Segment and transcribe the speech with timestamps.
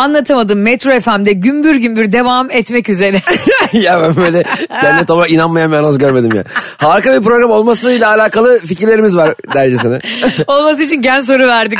[0.00, 3.20] Anlatamadım Metro FM'de gümbür gümbür devam etmek üzere.
[3.72, 4.42] ya ben böyle
[4.80, 6.44] kendine tamamen inanmayan bir anons görmedim ya.
[6.76, 9.98] Harika bir program olmasıyla alakalı fikirlerimiz var dercesine.
[10.46, 11.78] Olması için gen soru verdik.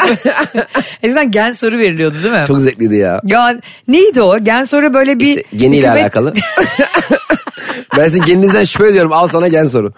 [1.02, 2.44] Eskiden gen soru veriliyordu değil mi?
[2.46, 3.20] Çok zevkliydi ya.
[3.24, 3.54] Ya
[3.88, 4.38] neydi o?
[4.38, 5.36] Gen soru böyle bir...
[5.36, 6.32] İşte geniyle hükümet- alakalı.
[7.96, 9.12] ben sizin geninizden şüphe ediyorum.
[9.12, 9.92] Al sana gen soru.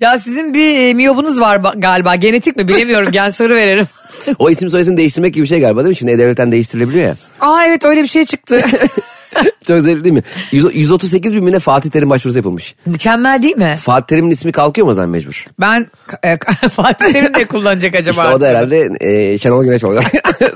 [0.00, 2.14] ya sizin bir e, miyobunuz var ba- galiba.
[2.14, 3.08] Genetik mi bilemiyorum.
[3.12, 3.86] Gen soru verelim.
[4.38, 5.96] O isim soyisim değiştirmek gibi bir şey galiba değil mi?
[5.96, 7.16] Şimdi E-Devlet'ten değiştirilebiliyor ya.
[7.40, 8.60] Aa evet öyle bir şey çıktı.
[9.66, 10.22] Çok zevkli değil mi?
[10.52, 12.74] 100 138 bin bine Fatih Terim başvurusu yapılmış.
[12.86, 13.76] Mükemmel değil mi?
[13.80, 15.44] Fatih Terim'in ismi kalkıyor mu o zaman mecbur?
[15.60, 15.86] Ben
[16.24, 16.36] e,
[16.70, 18.22] Fatih Terim ne kullanacak acaba?
[18.22, 20.04] İşte o da herhalde e, Şenol Güneş olacak.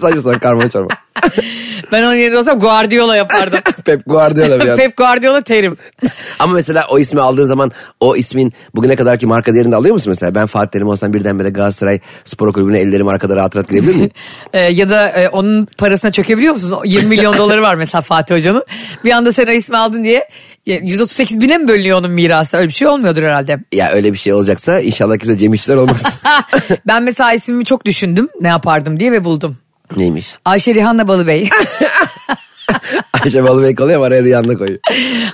[0.00, 0.89] Saçma sapan karma çorba.
[1.92, 3.58] Ben onun yerinde olsam Guardiola yapardım.
[3.91, 4.77] Pep Guardiola bir an.
[4.77, 5.77] Pep Guardiola Terim.
[6.38, 10.10] Ama mesela o ismi aldığın zaman o ismin bugüne kadarki marka değerini de alıyor musun
[10.10, 10.34] mesela?
[10.34, 14.11] Ben Fatih Terim olsam birdenbire Galatasaray Spor Kulübü'ne ellerimi arkada rahat rahat girebilir miyim?
[14.52, 16.70] Ee, ya da e, onun parasına çökebiliyor musun?
[16.72, 18.64] O 20 milyon doları var mesela Fatih Hoca'nın.
[19.05, 20.28] Bir anda sen o ismi aldın diye
[20.66, 22.56] e, 138 bine mi bölünüyor onun mirası?
[22.56, 23.58] Öyle bir şey olmuyordur herhalde.
[23.72, 26.18] ya öyle bir şey olacaksa inşallah kimse Cem İşçiler olmaz.
[26.86, 29.56] ben mesela ismimi çok düşündüm ne yapardım diye ve buldum.
[29.96, 30.34] Neymiş?
[30.44, 31.48] Ayşe Rihanna Balıbey.
[33.25, 34.79] Ayşe Balıbey kalıyor ama araya yanına koyuyor.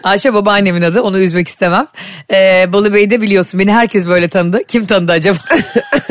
[0.03, 1.87] Ayşe babaannemin adı onu üzmek istemem.
[2.33, 4.65] Ee, Balıbey de biliyorsun beni herkes böyle tanıdı.
[4.69, 5.39] Kim tanıdı acaba?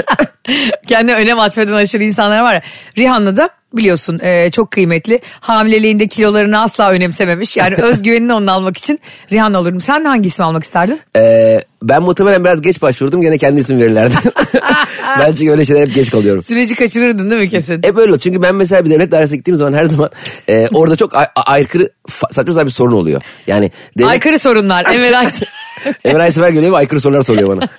[0.87, 2.61] Kendine önem atfeden aşırı insanlar var ya.
[2.97, 5.19] Rihanna da biliyorsun e, çok kıymetli.
[5.39, 7.57] Hamileliğinde kilolarını asla önemsememiş.
[7.57, 8.99] Yani özgüvenini onun almak için
[9.31, 9.81] Rihanna olurum.
[9.81, 10.99] Sen hangi ismi almak isterdin?
[11.17, 14.15] Ee, ben muhtemelen biraz geç başvurdum gene kendi isim verirlerdi.
[15.19, 16.41] ben çünkü öyle şeyler hep geç kalıyorum.
[16.41, 17.81] Süreci kaçırırdın değil mi kesin?
[17.83, 18.17] Hep öyle.
[18.19, 20.09] Çünkü ben mesela bir devlet dairesine gittiğim zaman her zaman
[20.49, 21.89] e, orada çok ay- ay- aykırı
[22.31, 23.21] saçma sapan bir sorun oluyor.
[23.47, 24.85] Yani devlet, Aykırı sorunlar.
[25.15, 25.47] Aysel.
[26.05, 27.69] Emre Aysever geliyor ve aykırı sorular soruyor bana.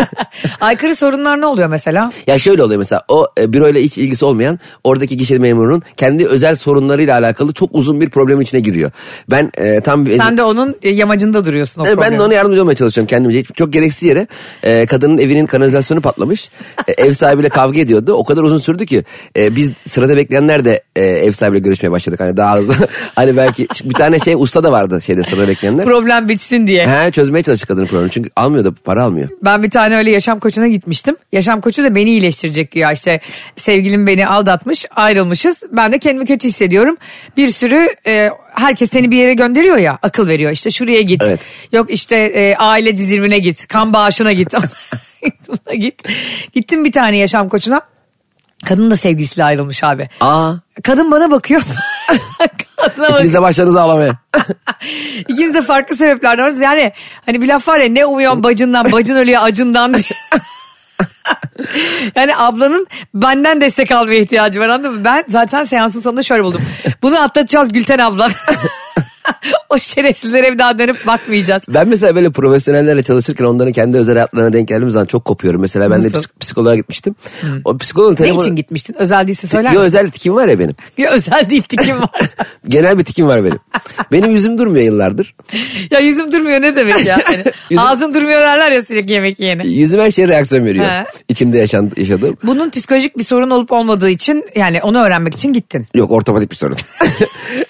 [0.60, 2.12] Aykırı sorunlar ne oluyor mesela?
[2.26, 6.56] ya şöyle oluyor mesela o e, büroyla hiç ilgisi olmayan oradaki gişe memurunun kendi özel
[6.56, 8.90] sorunlarıyla alakalı çok uzun bir problemin içine giriyor.
[9.30, 10.16] Ben e, tam bir...
[10.16, 12.22] Sen de onun e, yamacında duruyorsun o Evet, ben de problemi.
[12.22, 13.42] ona yardımcı olmaya çalışıyorum kendimce.
[13.42, 14.26] Çok gereksiz yere
[14.62, 16.50] e, kadının evinin kanalizasyonu patlamış.
[16.88, 18.12] E, ev sahibiyle kavga ediyordu.
[18.12, 19.04] O kadar uzun sürdü ki
[19.36, 22.20] e, biz sırada bekleyenler de e, ev sahibiyle görüşmeye başladık.
[22.20, 22.74] Hani daha hızlı.
[23.14, 25.84] hani belki bir tane şey usta da vardı şeyde sırada bekleyenler.
[25.84, 26.86] Problem bitsin diye.
[26.86, 28.10] He, çözmeye çalıştık kadının problemi.
[28.10, 29.28] Çünkü almıyor da para almıyor.
[29.44, 31.16] Ben bir tane öyle yaşam koçuna gitmiştim.
[31.32, 33.20] Yaşam koçu da beni iyileştirecek ya işte
[33.56, 35.62] sevgilim beni aldatmış ayrılmışız.
[35.72, 36.96] Ben de kendimi kötü hissediyorum.
[37.36, 41.22] Bir sürü e, herkes seni bir yere gönderiyor ya akıl veriyor işte şuraya git.
[41.26, 41.40] Evet.
[41.72, 44.54] Yok işte e, aile dizilmine git kan bağışına git.
[45.78, 46.02] Git.
[46.52, 47.80] Gittim bir tane yaşam koçuna.
[48.64, 50.08] Kadın da sevgilisiyle ayrılmış abi.
[50.20, 50.52] Aa,
[50.82, 51.60] Kadın bana bakıyor.
[52.76, 53.18] Kadına bakıyor.
[53.18, 54.12] ikiniz de başladınız ağlamaya.
[55.28, 56.60] İkimiz de farklı sebeplerden varız.
[56.60, 56.92] Yani
[57.26, 60.04] hani bir laf var ya ne umuyorsun bacından bacın ölüyor acından diye.
[62.16, 65.04] yani ablanın benden destek almaya ihtiyacı var anladın mı?
[65.04, 66.62] Ben zaten seansın sonunda şöyle buldum.
[67.02, 68.28] Bunu atlatacağız Gülten abla.
[69.70, 71.62] O şerefsizlere bir daha dönüp bakmayacağız.
[71.68, 75.60] Ben mesela böyle profesyonellerle çalışırken onların kendi özel hayatlarına denk geldiğim zaman çok kopuyorum.
[75.60, 76.18] Mesela ben de Nasıl?
[76.18, 77.14] psik- psikoloğa gitmiştim.
[77.64, 78.42] O psikoloğun Ne telefonu...
[78.42, 78.96] için gitmiştin?
[78.98, 79.86] Özel değilse söyler Yo, misin?
[79.86, 80.74] özel tikim var ya benim.
[80.98, 82.10] Bir özel değil tikim var.
[82.68, 83.58] Genel bir tikim var benim.
[84.12, 85.34] Benim yüzüm durmuyor yıllardır.
[85.90, 87.18] ya yüzüm durmuyor ne demek ya?
[87.24, 89.66] Hani Yüzüm- Ağzın durmuyor derler ya sürekli yemek yiyene.
[89.66, 90.84] Yüzüm her şeye reaksiyon veriyor.
[90.86, 91.04] He.
[91.28, 92.36] İçimde yaşan, yaşadığım.
[92.42, 95.86] Bunun psikolojik bir sorun olup olmadığı için yani onu öğrenmek için gittin.
[95.94, 96.76] Yok ortopedik bir sorun.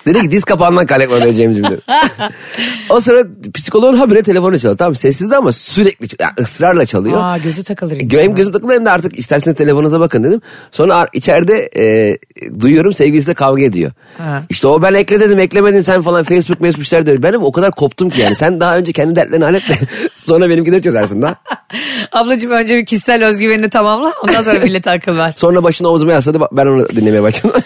[0.06, 1.80] Dedi ki diz kapağından kaynaklanıyor Cem'ciğim dedi.
[2.90, 3.24] o sıra
[3.54, 4.78] psikoloğun habire telefonu çalıyor.
[4.78, 7.20] Tamam sessizdi ama sürekli yani ısrarla çalıyor.
[7.22, 7.96] Aa gözü takılır.
[7.96, 10.40] Gö- Hem gözüm takılı hem de artık isterseniz telefonunuza bakın dedim.
[10.72, 12.18] Sonra içeride e,
[12.60, 13.92] duyuyorum sevgilisiyle kavga ediyor.
[14.18, 14.42] Ha.
[14.50, 17.22] İşte o ben ekle dedim eklemedin sen falan Facebook işler diyor.
[17.22, 19.74] Benim o kadar koptum ki yani sen daha önce kendi dertlerini hallet de
[20.16, 21.34] sonra benimkileri çözersin daha.
[22.12, 25.34] Ablacığım önce bir kişisel özgüvenini tamamla ondan sonra millete akıl ver.
[25.36, 27.60] Sonra başını omzuma yasladı ben onu dinlemeye başladım.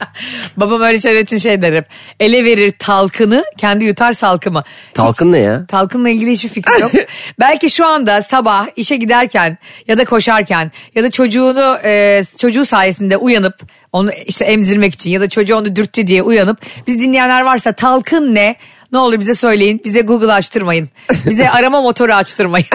[0.56, 1.86] Babam öyle şeyler için şey der hep.
[2.20, 4.62] Ele verir talkını kendi yutar salkımı.
[4.94, 5.66] Talkın ne ya?
[5.66, 6.90] Talkınla ilgili hiçbir fikrim yok.
[7.40, 9.58] Belki şu anda sabah işe giderken
[9.88, 13.54] ya da koşarken ya da çocuğunu e, çocuğu sayesinde uyanıp
[13.92, 18.34] onu işte emzirmek için ya da çocuğu onu dürttü diye uyanıp biz dinleyenler varsa talkın
[18.34, 18.56] ne?
[18.92, 19.80] Ne olur bize söyleyin.
[19.84, 20.88] Bize Google açtırmayın.
[21.26, 22.66] Bize arama motoru açtırmayın.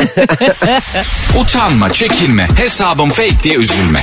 [1.41, 4.01] Utanma, çekinme, hesabım fake diye üzülme.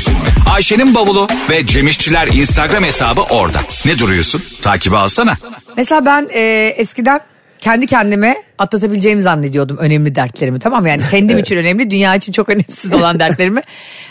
[0.51, 3.59] Ayşe'nin bavulu ve Cemişçiler Instagram hesabı orada.
[3.87, 4.43] Ne duruyorsun?
[4.63, 5.35] Takibi alsana.
[5.77, 6.41] Mesela ben e,
[6.77, 7.21] eskiden
[7.61, 10.89] kendi kendime atlatabileceğimi zannediyordum önemli dertlerimi tamam mı?
[10.89, 13.61] Yani kendim için önemli, dünya için çok önemsiz olan dertlerimi.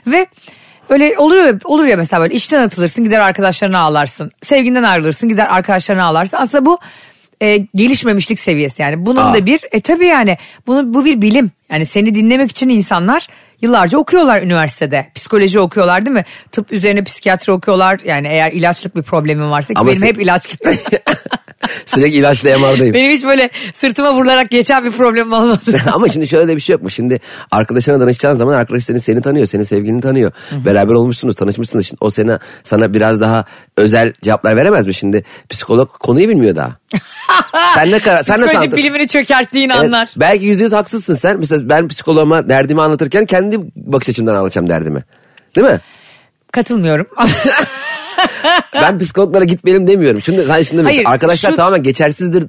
[0.07, 0.27] Ve
[0.89, 4.31] Böyle olur ya, olur ya mesela böyle işten atılırsın gider arkadaşlarına ağlarsın.
[4.41, 6.37] Sevginden ayrılırsın gider arkadaşlarına ağlarsın.
[6.37, 6.79] Aslında bu
[7.41, 9.05] e, gelişmemişlik seviyesi yani.
[9.05, 9.33] Bunun Aa.
[9.33, 10.37] da bir e tabii yani
[10.67, 11.51] bunu, bu bir bilim.
[11.71, 13.27] Yani seni dinlemek için insanlar
[13.61, 15.11] yıllarca okuyorlar üniversitede.
[15.15, 16.25] Psikoloji okuyorlar değil mi?
[16.51, 17.99] Tıp üzerine psikiyatri okuyorlar.
[18.05, 20.57] Yani eğer ilaçlık bir problemin varsa ki Ama benim se- hep ilaçlı.
[21.85, 22.93] Sürekli ilaçla MR'dayım.
[22.93, 25.81] benim hiç böyle sırtıma vurularak geçen bir problemim olmadı.
[25.93, 26.89] Ama şimdi şöyle de bir şey yok mu?
[26.89, 27.19] Şimdi
[27.51, 30.31] arkadaşına danışacağın zaman arkadaş seni, seni tanıyor, senin sevgilini tanıyor.
[30.51, 31.87] Beraber olmuşsunuz, tanışmışsınız.
[31.87, 33.45] Şimdi o sana, sana biraz daha
[33.77, 34.93] özel cevaplar veremez mi?
[34.93, 36.71] Şimdi psikolog konuyu bilmiyor daha.
[37.75, 40.09] sen ne karar, sen nasıl Psikoloji anlatır- bilimini çökerttiğin Evet, anlar.
[40.17, 41.39] belki yüzde yüz haksızsın sen.
[41.39, 45.03] Mesela ben psikoloğuma derdimi anlatırken kendi bakış açımdan anlatacağım derdimi.
[45.55, 45.79] Değil mi?
[46.51, 47.07] Katılmıyorum.
[48.73, 50.21] Ben psikologlara gitmeyelim demiyorum.
[50.21, 52.43] Şimdi, sen şimdi Hayır, arkadaşlar şu- tamamen geçersizdir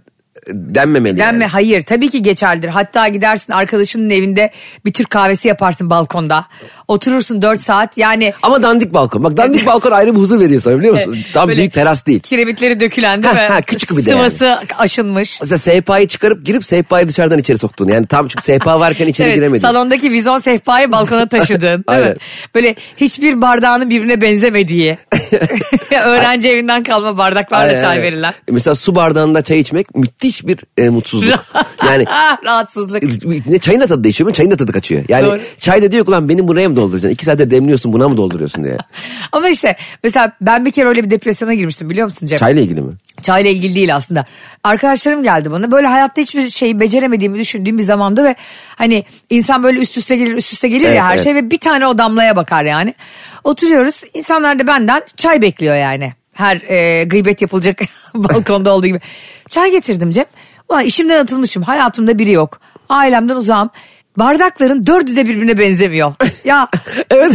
[0.48, 1.18] denmemeli.
[1.18, 1.50] Denme yani.
[1.50, 2.68] hayır tabii ki geçerlidir.
[2.68, 4.50] Hatta gidersin arkadaşının evinde
[4.84, 6.46] bir Türk kahvesi yaparsın balkonda.
[6.88, 9.24] Oturursun 4 saat yani Ama dandik balkon.
[9.24, 11.18] Bak dandik balkon ayrı bir huzur veriyor sana biliyor musun?
[11.32, 12.20] Tam böyle büyük teras değil.
[12.20, 13.40] kiremitleri dökülen değil mi?
[13.40, 14.30] Ha, küçük bir de yani.
[14.30, 15.40] Sıvası aşınmış.
[15.40, 17.88] Mesela sehpayı çıkarıp girip sehpayı dışarıdan içeri soktun.
[17.88, 19.62] Yani tam çünkü sehpa varken içeri Evet, giremedin.
[19.62, 22.14] salondaki vizon sehpayı balkona taşıdın değil mi?
[22.54, 24.98] Böyle hiçbir bardağının birbirine benzemediği.
[26.04, 28.34] Öğrenci evinden kalma bardaklarla Aynen, çay verilen.
[28.50, 31.44] Mesela su bardağında çay içmek müthiş bir e, mutsuzluk.
[31.86, 32.04] yani
[32.44, 33.02] Rahatsızlık.
[33.46, 34.34] ne çayın da tadı değişiyor mu?
[34.34, 35.04] Çayın da tadı kaçıyor.
[35.08, 35.40] Yani Doğru.
[35.58, 37.14] çay da diyor ki lan benim buraya mı dolduracaksın?
[37.14, 38.76] İki saatte demliyorsun buna mı dolduruyorsun diye.
[39.32, 42.38] Ama işte mesela ben bir kere öyle bir depresyona girmiştim biliyor musun Cem?
[42.38, 42.92] Çayla ilgili mi?
[43.22, 44.24] Çayla ilgili değil aslında.
[44.64, 45.70] Arkadaşlarım geldi bana.
[45.70, 48.34] Böyle hayatta hiçbir şeyi beceremediğimi düşündüğüm bir zamandı ve
[48.76, 51.24] hani insan böyle üst üste gelir üst üste gelir Evet, ya her evet.
[51.24, 52.94] şey ve bir tane o damlaya bakar yani.
[53.44, 54.02] Oturuyoruz.
[54.14, 56.12] İnsanlar da benden çay bekliyor yani.
[56.32, 57.78] Her e, gıybet yapılacak
[58.14, 59.00] balkonda olduğu gibi.
[59.48, 60.24] Çay getirdim Cem.
[60.68, 61.62] Ulan işimden atılmışım.
[61.62, 62.60] Hayatımda biri yok.
[62.88, 63.70] Ailemden uzağım.
[64.16, 66.14] Bardakların dördü de birbirine benzemiyor.
[66.44, 66.68] Ya
[67.10, 67.32] Evet.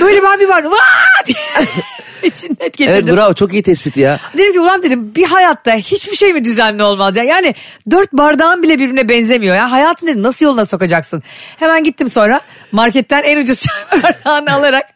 [0.00, 0.72] böyle ben bir bardak
[2.36, 3.04] Diye içinden geçirdim.
[3.08, 4.18] evet bravo çok iyi tespit ya.
[4.38, 7.22] Dedim ki ulan dedim bir hayatta hiçbir şey mi düzenli olmaz ya?
[7.22, 7.54] Yani
[7.90, 9.70] dört bardağın bile birbirine benzemiyor ya.
[9.70, 11.22] Hayatını dedim nasıl yoluna sokacaksın?
[11.56, 12.40] Hemen gittim sonra
[12.72, 14.86] marketten en ucuz çay bardağını alarak.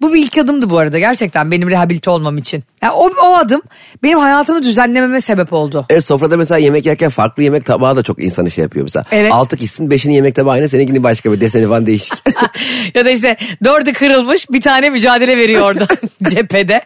[0.00, 2.64] Bu bir ilk adımdı bu arada gerçekten benim rehabilite olmam için.
[2.82, 3.62] Yani o, o adım
[4.02, 5.86] benim hayatımı düzenlememe sebep oldu.
[5.90, 9.04] Evet sofrada mesela yemek yerken farklı yemek tabağı da çok insanı şey yapıyor mesela.
[9.12, 9.32] Evet.
[9.32, 12.18] Altı kişinin beşinin yemek tabağı aynı seninkinin başka bir deseni falan değişik.
[12.94, 15.86] ya da işte dördü kırılmış bir tane mücadele veriyor orada
[16.30, 16.77] cephede.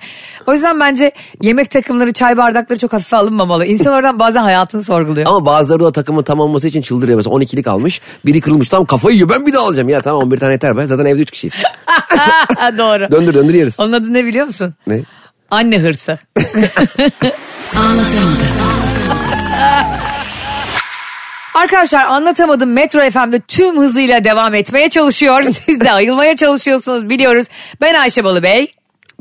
[0.47, 1.13] O yüzden bence
[1.43, 3.67] yemek takımları çay bardakları çok hafife alınmamalı.
[3.67, 5.27] İnsan oradan bazen hayatını sorguluyor.
[5.27, 7.17] Ama bazıları da takımın tam olması için çıldırıyor.
[7.17, 9.89] Mesela 12'lik almış biri kırılmış tamam kafayı yiyor ben bir daha alacağım.
[9.89, 11.55] Ya tamam 11 tane yeter be zaten evde 3 kişiyiz.
[12.79, 13.11] Doğru.
[13.11, 13.81] Döndür döndür yeriz.
[13.81, 14.75] Onun adı ne biliyor musun?
[14.87, 15.03] Ne?
[15.51, 16.19] Anne hırsı.
[21.55, 25.43] Arkadaşlar anlatamadım Metro FM'de tüm hızıyla devam etmeye çalışıyor.
[25.43, 27.47] Siz de ayılmaya çalışıyorsunuz biliyoruz.
[27.81, 28.73] Ben Ayşe Balıbey.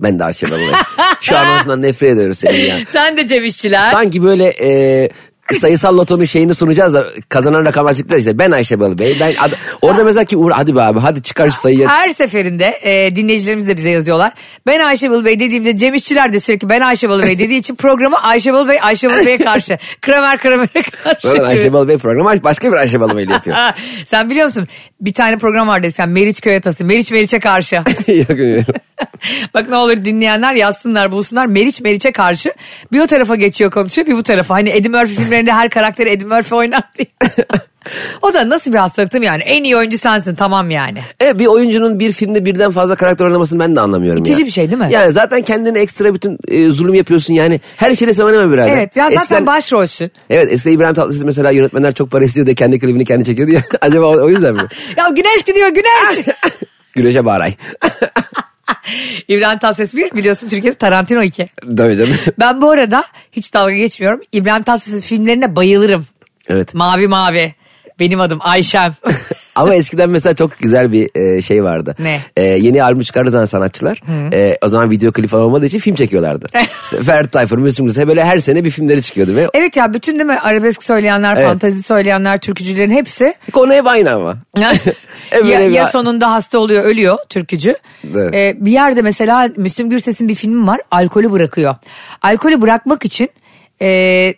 [0.03, 0.75] Ben de aşağıda bulayım.
[1.21, 2.75] Şu anonsından nefret ediyoruz senin ya.
[2.88, 3.92] Sen de Cem İşçiler.
[3.92, 5.09] Sanki böyle e,
[5.53, 8.38] sayısal lotonun şeyini sunacağız da kazanan rakam açıklar işte.
[8.39, 9.18] Ben Ayşe Balı Bey.
[9.19, 9.51] Ben, ad-
[9.81, 11.88] orada mesela ki Uğur hadi be abi hadi çıkar şu sayıyı.
[11.88, 14.33] Her seferinde e, dinleyicilerimiz de bize yazıyorlar.
[14.68, 18.54] Ben Ayşe Balıbey dediğimde Cem İşçiler de sürekli ben Ayşe Balıbey dediği için programı Ayşe
[18.54, 19.77] Balıbey Ayşe Balıbey'e karşı.
[20.01, 21.33] Kramer Kramer'e karşı.
[21.33, 21.45] Gibi.
[21.45, 23.57] Ayşe Balı Bey programı başka bir Ayşe Balı Bey ile yapıyor.
[24.06, 24.68] Sen biliyor musun
[25.01, 26.86] bir tane program vardı eskiden Meriç Köy Atası.
[26.86, 27.75] Meriç Meriç'e karşı.
[27.75, 28.65] Yok bilmiyorum.
[29.53, 31.45] Bak ne olur dinleyenler yazsınlar bulsunlar.
[31.45, 32.54] Meriç Meriç'e karşı
[32.92, 34.56] bir o tarafa geçiyor konuşuyor bir bu tarafa.
[34.56, 37.07] Hani Eddie Murphy filmlerinde her karakteri Eddie Murphy oynar diye.
[38.21, 39.44] o da nasıl bir hastalık değil mi yani?
[39.44, 40.99] En iyi oyuncu sensin tamam yani.
[41.23, 44.45] E, bir oyuncunun bir filmde birden fazla karakter oynamasını ben de anlamıyorum İtici ya.
[44.45, 44.87] bir şey değil mi?
[44.92, 47.61] Yani zaten kendine ekstra bütün e, zulüm yapıyorsun yani.
[47.78, 48.73] Her şeyle sen oynama birader.
[48.73, 50.11] Evet ya zaten Eskiden- başrolsün.
[50.30, 53.61] Evet eskiden İbrahim Tatlıses mesela yönetmenler çok para istiyor diye kendi klibini kendi çekiyordu ya.
[53.81, 54.61] Acaba o, o yüzden mi?
[54.97, 56.25] Ya güneş gidiyor güneş.
[56.94, 57.54] Güneşe bağıray.
[59.27, 61.49] İbrahim Tatlıses bir biliyorsun Türkiye'de Tarantino 2.
[61.77, 62.15] Tabii canım.
[62.39, 64.21] Ben bu arada hiç dalga geçmiyorum.
[64.31, 66.06] İbrahim Tatlıses'in filmlerine bayılırım.
[66.47, 66.73] Evet.
[66.73, 67.56] Mavi Mavi.
[67.99, 68.94] Benim adım Ayşem.
[69.55, 71.95] Ama eskiden mesela çok güzel bir e, şey vardı.
[71.99, 72.19] Ne?
[72.37, 74.01] E, yeni albüm çıkardığı zaman sanatçılar
[74.33, 76.47] e, o zaman video klip falan olmadığı için film çekiyorlardı.
[76.83, 80.13] işte Ferdi Tayfur, Müslüm Gürses böyle her sene bir filmleri çıkıyordu ve evet ya bütün
[80.13, 81.45] değil mi arabesk söyleyenler, Evet.
[81.45, 84.37] fantazi söyleyenler, türkücülerin hepsi konu hep aynı ama.
[85.31, 87.75] E, ya, ya sonunda hasta oluyor ölüyor türkücü.
[88.15, 88.33] Evet.
[88.33, 91.75] Ee, bir yerde mesela Müslüm Gürses'in bir filmi var alkolü bırakıyor.
[92.21, 93.29] Alkolü bırakmak için
[93.81, 94.33] e,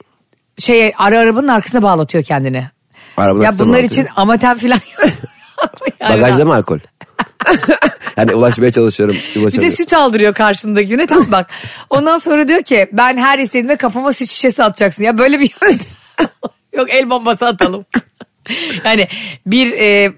[0.58, 2.70] şey ara arabanın arkasına bağlatıyor kendini.
[3.18, 4.80] Arabanın ya bunlar için amatem falan
[6.00, 6.80] Yani Bagajda mı alkol?
[8.18, 9.16] yani ulaşmaya çalışıyorum.
[9.36, 11.50] Bir de süt aldırıyor karşındakine tam bak.
[11.90, 15.04] Ondan sonra diyor ki ben her istediğimde kafama süt şişesi atacaksın.
[15.04, 15.52] Ya böyle bir
[16.74, 17.86] yok el bombası atalım.
[18.86, 19.08] yani
[19.46, 20.14] bir e,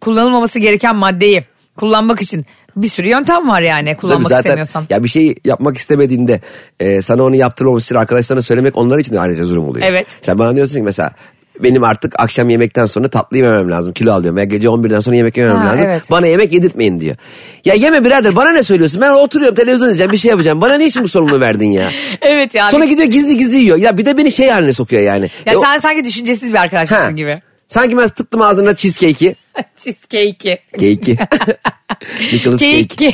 [0.00, 1.44] kullanılmaması gereken maddeyi
[1.76, 2.44] kullanmak için
[2.76, 4.86] Bir sürü yöntem var yani kullanmak zaten istemiyorsan.
[4.90, 6.40] ya bir şey yapmak istemediğinde
[6.80, 9.86] e, sana onu yaptırmaması için arkadaşlarına söylemek onlar için de ayrıca zulüm oluyor.
[9.86, 10.06] Evet.
[10.22, 11.10] Sen bana diyorsun ki mesela
[11.60, 13.92] benim artık akşam yemekten sonra tatlı yememem lazım.
[13.92, 14.38] Kilo alıyorum.
[14.38, 15.84] Ya gece 11'den sonra yemek yememem Ha, lazım.
[15.86, 16.10] evet.
[16.10, 17.16] Bana yemek yedirtmeyin diyor.
[17.64, 19.00] Ya yeme birader bana ne söylüyorsun?
[19.00, 20.60] Ben oturuyorum televizyon izleyeceğim bir şey yapacağım.
[20.60, 21.90] Bana ne için bu sorumluluğu verdin ya?
[22.20, 22.70] Evet ya.
[22.70, 23.76] Sonra gidiyor gizli gizli yiyor.
[23.78, 25.30] Ya bir de beni şey haline sokuyor yani.
[25.46, 27.10] ya E, o- sen sanki düşüncesiz bir arkadaşsın Ha.
[27.10, 27.42] gibi.
[27.68, 29.34] Sanki ben tıktım ağzına cheesecake'i.
[29.76, 30.58] Cheesecake'i.
[30.72, 31.16] Cake'i.
[32.32, 33.12] Nicholas cake.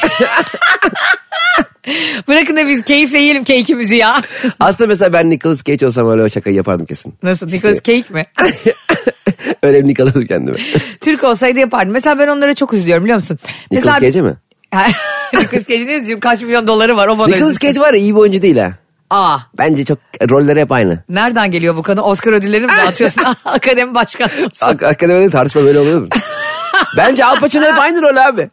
[2.29, 4.23] Bırakın da biz keyifle yiyelim cake'imizi ya.
[4.61, 7.15] Aslında mesela ben Nicholas Cage olsam öyle o şakayı yapardım kesin.
[7.23, 7.47] Nasıl?
[7.47, 8.25] Nicholas Cake mi?
[9.63, 10.59] öyle bir Nicholas'ım kendime.
[11.01, 11.93] Türk olsaydı yapardım.
[11.93, 13.39] Mesela ben onlara çok üzülüyorum biliyor musun?
[13.71, 14.13] Nicholas Mesela...
[14.13, 14.35] Cage'e mi?
[15.35, 16.21] Nicholas Cage'in ne üzülüyorum?
[16.21, 17.67] Kaç milyon doları var o bana Nicholas üzülsün.
[17.67, 18.73] Cage var ya iyi bir oyuncu değil ha.
[19.11, 19.39] Aa.
[19.59, 19.99] Bence çok
[20.31, 21.05] rolleri hep aynı.
[21.09, 22.01] Nereden geliyor bu konu?
[22.01, 23.23] Oscar ödüllerini mi dağıtıyorsun?
[23.45, 24.67] Akademi başkanı mısın?
[24.67, 26.09] Ak- Akademide tartışma böyle oluyor mu?
[26.97, 28.51] Bence Al Pacino hep aynı rol abi.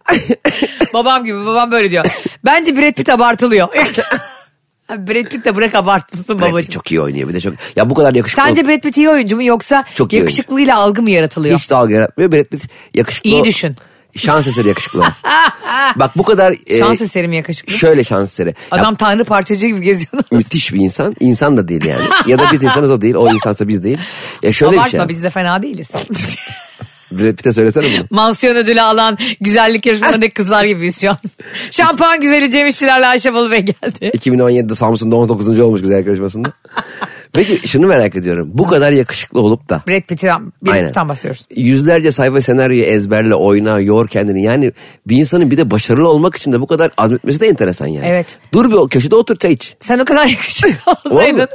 [0.93, 2.05] babam gibi babam böyle diyor.
[2.47, 3.67] Bence Brad Pitt abartılıyor.
[4.89, 6.71] Brad Pitt de bırak abartılsın Brad Pitt babacığım.
[6.71, 7.53] çok iyi oynuyor bir de çok.
[7.75, 8.43] Ya bu kadar yakışıklı.
[8.43, 11.59] Sence Brad Pitt iyi oyuncu mu yoksa Çok iyi yakışıklığıyla algı mı yaratılıyor?
[11.59, 12.31] Hiç dalga yaratmıyor.
[12.31, 12.63] Brad Pitt
[12.93, 13.29] yakışıklı.
[13.29, 13.75] İyi düşün.
[14.15, 15.03] Şans eseri yakışıklı.
[15.95, 16.55] Bak bu kadar.
[16.67, 17.73] e, Şans eseri mi yakışıklı?
[17.73, 18.49] Şöyle şans eseri.
[18.49, 20.23] Ya Adam tanrı parçacığı gibi geziyor.
[20.31, 21.15] müthiş bir insan.
[21.19, 22.01] İnsan da değil yani.
[22.27, 23.15] Ya da biz insanız o değil.
[23.15, 23.97] O insansa biz değil.
[24.43, 25.09] Ya şöyle bir Abartma şey.
[25.09, 25.89] biz de fena değiliz.
[27.11, 28.07] Brad Pitt'e söylesene bunu.
[28.09, 31.17] Mansiyon ödülü alan güzellik yarışmalarındaki kızlar gibiyiz şu an.
[31.71, 34.11] Şampuan güzeli Cem İşçilerle Ayşe Balıbey geldi.
[34.17, 35.59] 2017'de Samsun'da 19.
[35.59, 36.53] olmuş güzel yarışmasında.
[37.33, 38.49] Peki şunu merak ediyorum.
[38.53, 40.91] Bu kadar yakışıklı olup da Brad Pitt'ten bir Aynen.
[40.91, 41.45] tam bahsediyoruz.
[41.55, 44.43] yüzlerce sayfa senaryoyu ezberle, oyna, yor kendini.
[44.43, 44.71] Yani
[45.07, 48.05] bir insanın bir de başarılı olmak için de bu kadar azmetmesi de enteresan yani.
[48.07, 48.37] Evet.
[48.53, 49.75] Dur bir köşede otur çay iç.
[49.79, 51.47] Sen o kadar yakışıklı olsaydın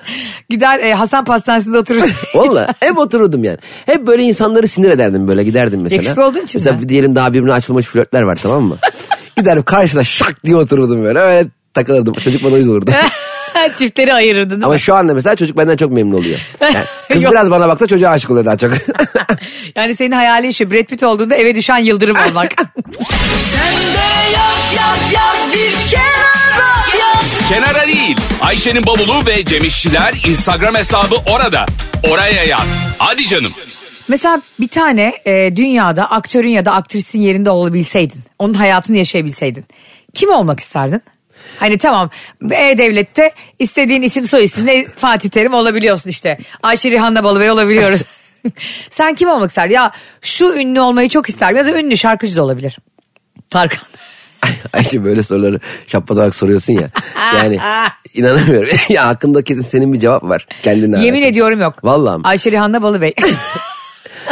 [0.51, 2.17] gider e, Hasan Pastanesi'nde oturacaktın.
[2.41, 3.59] Valla hep otururdum yani.
[3.87, 5.97] Hep böyle insanları sinir ederdim böyle giderdim mesela.
[5.97, 6.89] Yakışıklı olduğun için Mesela mi?
[6.89, 8.79] diyelim daha birbirine açılmış flörtler var tamam mı?
[9.37, 11.19] giderdim karşısına şak diye otururdum böyle.
[11.19, 12.15] Öyle takılırdım.
[12.15, 12.91] Çocuk bana uyuz olurdu.
[13.79, 14.81] Çiftleri ayırırdın değil Ama mi?
[14.81, 16.39] şu anda mesela çocuk benden çok memnun oluyor.
[16.61, 16.75] Yani
[17.13, 18.73] kız biraz bana baksa çocuğa aşık oluyor daha çok.
[19.77, 22.53] Yani senin hayalin şu Brad Pitt olduğunda eve düşen yıldırım olmak.
[27.49, 28.17] Kenara değil.
[28.43, 31.67] Ayşe'nin bavulu ve Cemişçiler Instagram hesabı orada.
[32.11, 32.85] Oraya yaz.
[32.99, 33.53] Hadi canım.
[34.09, 39.65] Mesela bir tane e, dünyada aktörün ya da aktrisin yerinde olabilseydin, onun hayatını yaşayabilseydin,
[40.15, 41.03] kim olmak isterdin?
[41.61, 42.11] Hani tamam
[42.51, 46.39] E-Devlet'te istediğin isim soy isimle Fatih Terim olabiliyorsun işte.
[46.63, 48.03] Ayşe Rihanna Balıbey olabiliyoruz.
[48.91, 49.75] Sen kim olmak isterdin?
[49.75, 52.79] Ya şu ünlü olmayı çok isterdim ya da ünlü şarkıcı da olabilir.
[53.51, 53.81] Tarkan.
[54.73, 56.89] Ayşe böyle soruları şapadarak soruyorsun ya.
[57.37, 57.59] Yani
[58.15, 58.69] inanamıyorum.
[58.89, 60.47] ya hakkında kesin senin bir cevap var.
[60.63, 61.31] Kendine Yemin alakalı.
[61.31, 61.85] ediyorum yok.
[61.85, 62.23] Vallahi mi?
[62.25, 63.15] Ayşe Rihanna Balıbey.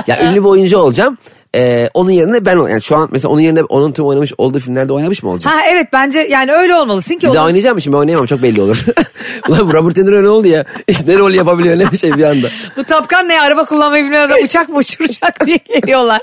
[0.06, 1.18] Ya ünlü bir oyuncu olacağım.
[1.56, 4.92] Ee, onun yerine ben yani şu an mesela onun yerine onun tüm oynamış olduğu filmlerde
[4.92, 5.56] oynamış mı olacağım?
[5.56, 7.28] ha evet bence yani öyle olmalısın ki.
[7.28, 8.84] Bir daha oynayacağım şimdi ben oynayamam çok belli olur.
[9.48, 10.64] Ulan Robert De Niro ne oldu ya?
[10.88, 12.48] İşte ne rol yapabiliyor ne bir şey bir anda.
[12.76, 16.20] Bu Tapkan ne araba kullanmayı bilmiyor da uçak mı uçuracak diye geliyorlar.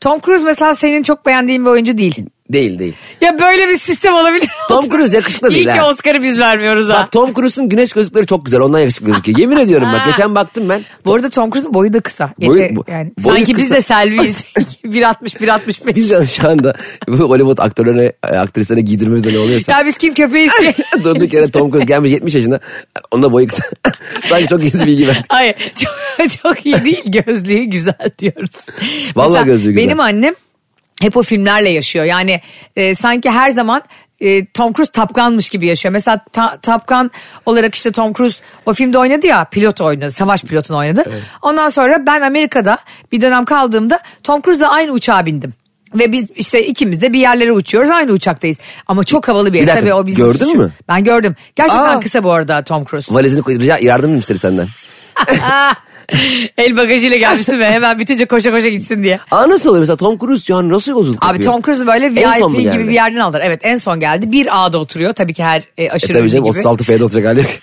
[0.00, 2.24] Tom Cruise mesela senin çok beğendiğin bir oyuncu değil.
[2.54, 2.94] Değil değil.
[3.20, 4.48] Ya böyle bir sistem olabilir?
[4.68, 5.88] Tom Cruise yakışıklı İyi değil ki ha.
[5.88, 6.94] Oscar'ı biz vermiyoruz ha.
[7.02, 8.60] Bak Tom Cruise'un güneş gözlükleri çok güzel.
[8.60, 9.38] Ondan yakışıklı gözüküyor.
[9.38, 10.06] Yemin ediyorum bak.
[10.06, 10.80] Geçen baktım ben.
[11.06, 12.32] Bu arada Tom Cruise'un boyu da kısa.
[12.40, 13.74] Boyu- Yeter- bo- yani boyu sanki biz kısa.
[13.74, 14.44] de Selvi'yiz.
[14.84, 15.94] 1.60 1.65.
[15.94, 16.74] Biz yalnız şu anda
[17.08, 19.72] bu Hollywood aktörlerine, aktrislerine giydirmemizde ne oluyorsa.
[19.72, 20.74] Ya biz kim köpeğiz ki?
[21.04, 22.60] Durduk yere Tom Cruise gelmiş 70 yaşında.
[23.10, 23.62] Onda boyu kısa.
[24.24, 25.22] Sanki çok gizli bilgi ver.
[25.28, 28.50] Hayır çok, çok iyi değil gözlüğü güzel diyoruz.
[29.16, 29.84] Vallahi Mesela gözlüğü güzel.
[29.86, 30.34] Benim annem
[31.02, 32.04] hep o filmlerle yaşıyor.
[32.04, 32.40] Yani
[32.76, 33.82] e, sanki her zaman
[34.20, 35.92] e, Tom Cruise tapkanmış gibi yaşıyor.
[35.92, 37.10] Mesela ta, tapkan
[37.46, 40.10] olarak işte Tom Cruise o filmde oynadı ya pilot oynadı.
[40.10, 41.04] Savaş pilotunu oynadı.
[41.42, 42.78] Ondan sonra ben Amerika'da
[43.12, 45.54] bir dönem kaldığımda Tom Cruise'la aynı uçağa bindim.
[45.94, 48.58] Ve biz işte ikimiz de bir yerlere uçuyoruz aynı uçaktayız.
[48.86, 49.62] Ama çok havalı bir yer.
[49.62, 50.58] Bir dakika, Tabii o bizim gördün suçu.
[50.58, 50.72] mü?
[50.88, 51.36] Ben gördüm.
[51.56, 52.00] Gerçekten Aa.
[52.00, 53.14] kısa bu arada Tom Cruise.
[53.14, 53.60] Valizini koy.
[53.60, 54.68] Rica yardım mı istedi senden?
[56.58, 59.20] El bagajıyla gelmiştim ve hemen bitince koşa koşa gitsin diye.
[59.30, 61.52] Aa nasıl oluyor mesela Tom Cruise yani nasıl yolculuk Abi yapıyor?
[61.52, 63.40] Tom Cruise böyle VIP gibi bir yerden alır.
[63.44, 64.32] Evet en son geldi.
[64.32, 65.12] Bir A'da oturuyor.
[65.12, 66.58] Tabii ki her e, E aşırı tabii ünlü canım gibi.
[66.58, 67.50] 36 F'de oturacak hali yok.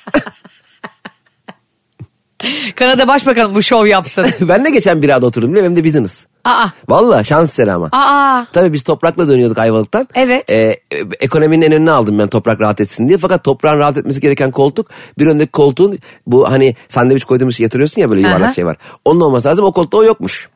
[2.75, 4.27] Kanada Başbakanı bu şov yapsın.
[4.41, 5.55] ben de geçen bir ada oturdum?
[5.55, 6.25] Hem de business.
[6.45, 6.67] Aa.
[6.89, 7.89] Valla şans eseri ama.
[7.91, 8.45] Aa.
[8.53, 10.07] Tabii biz toprakla dönüyorduk Ayvalık'tan.
[10.15, 10.51] Evet.
[10.51, 10.75] Ee,
[11.19, 13.17] ekonominin en önüne aldım ben toprak rahat etsin diye.
[13.17, 14.88] Fakat toprağın rahat etmesi gereken koltuk
[15.19, 18.53] bir öndeki koltuğun bu hani sandviç koyduğumuz şey yatırıyorsun ya böyle yuvarlak Aha.
[18.53, 18.77] şey var.
[19.05, 20.50] Onun olması lazım o koltuğu yokmuş.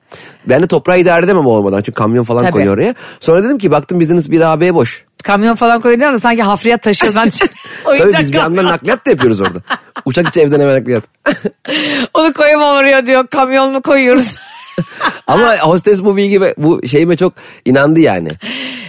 [0.46, 2.52] Ben de toprağı idare edemem o olmadan çünkü kamyon falan Tabii.
[2.52, 2.96] koyuyor oraya.
[3.20, 5.06] Sonra dedim ki baktım business bir AB boş.
[5.24, 7.16] Kamyon falan koyunca da sanki hafriyat taşıyoruz.
[7.16, 7.30] Ben
[7.98, 9.60] Tabii biz bir yandan nakliyat da yapıyoruz orada.
[10.06, 11.04] Uçak içi evden hemen nakliyat.
[12.14, 13.28] Onu koyamam oraya diyor.
[13.28, 14.36] Kamyonunu koyuyoruz.
[15.28, 17.34] Ama hostes bu bilgi bu şeyime çok
[17.66, 18.30] inandı yani.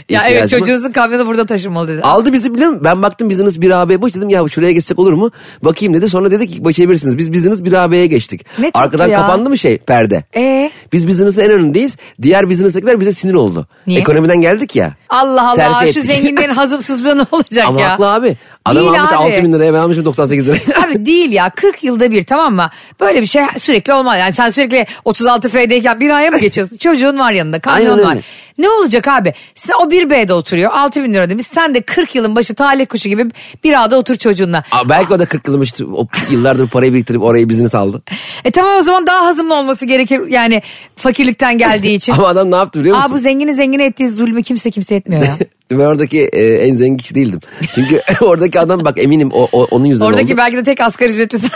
[0.09, 0.61] Ya evet ihtiyacımı.
[0.61, 2.03] çocuğunuzun kamyonu burada taşınmalı dedi.
[2.03, 2.85] Aldı bizi biliyor musun?
[2.85, 5.31] Ben baktım business 1 AB boş dedim ya şuraya geçsek olur mu?
[5.63, 6.09] Bakayım dedi.
[6.11, 7.19] Sonra dedi ki geçebilirsiniz.
[7.19, 8.47] Biz business 1 AB'ye geçtik.
[8.59, 9.21] Ne Arkadan ya.
[9.21, 10.25] kapandı mı şey perde?
[10.37, 10.71] Ee?
[10.93, 11.97] Biz business'ın en önündeyiz.
[12.23, 13.67] Diğer business'takiler bize sinir oldu.
[13.87, 14.01] Niye?
[14.01, 14.95] Ekonomiden geldik ya.
[15.09, 16.13] Allah Allah Terfi şu ettik.
[16.13, 17.91] zenginlerin hazımsızlığı ne olacak Ama ya?
[17.91, 18.37] haklı abi.
[18.67, 19.17] Adam Değil almış abi.
[19.33, 20.59] 6 bin liraya ben almışım 98 liraya.
[20.87, 22.71] Abi değil ya 40 yılda bir tamam mı?
[23.01, 24.19] Böyle bir şey sürekli olmaz.
[24.21, 26.77] Yani sen sürekli 36 F'deyken bir aya mı geçiyorsun?
[26.79, 28.19] Çocuğun var yanında kamyon var.
[28.59, 29.33] Ne olacak abi?
[29.55, 31.47] Sen, o bir B'de oturuyor 6 bin lira demiş.
[31.47, 33.27] Sen de 40 yılın başı talih kuşu gibi
[33.65, 34.63] bir A'da otur çocuğunla.
[34.73, 38.03] Aa, belki o da 40 yılmış o yıllardır parayı biriktirip orayı business aldı.
[38.45, 40.21] E tamam o zaman daha hazımlı olması gerekir.
[40.29, 40.63] Yani
[40.97, 42.13] fakirlikten geldiği için.
[42.13, 43.15] Ama adam ne yaptı biliyor Aa musun?
[43.15, 45.37] bu zengini zengin ettiği zulmü kimse kimse etmiyor ya.
[45.71, 47.41] Ben oradaki e, en zengin kişi değildim.
[47.75, 50.37] Çünkü oradaki adam bak eminim o, o- onun yüzünden Oradaki oldu.
[50.37, 51.39] belki de tek asgari ücretli.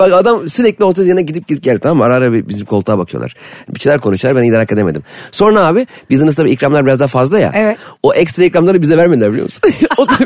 [0.00, 2.04] Bak adam sürekli orta yanına gidip gidip geldi tamam mı?
[2.04, 3.34] Ara ara bizim koltuğa bakıyorlar.
[3.68, 5.02] Bir şeyler konuşuyorlar ben idrak edemedim.
[5.32, 7.52] Sonra abi business'ta bir ikramlar biraz daha fazla ya.
[7.54, 7.78] Evet.
[8.02, 9.60] O ekstra ikramları bize vermediler biliyor musun?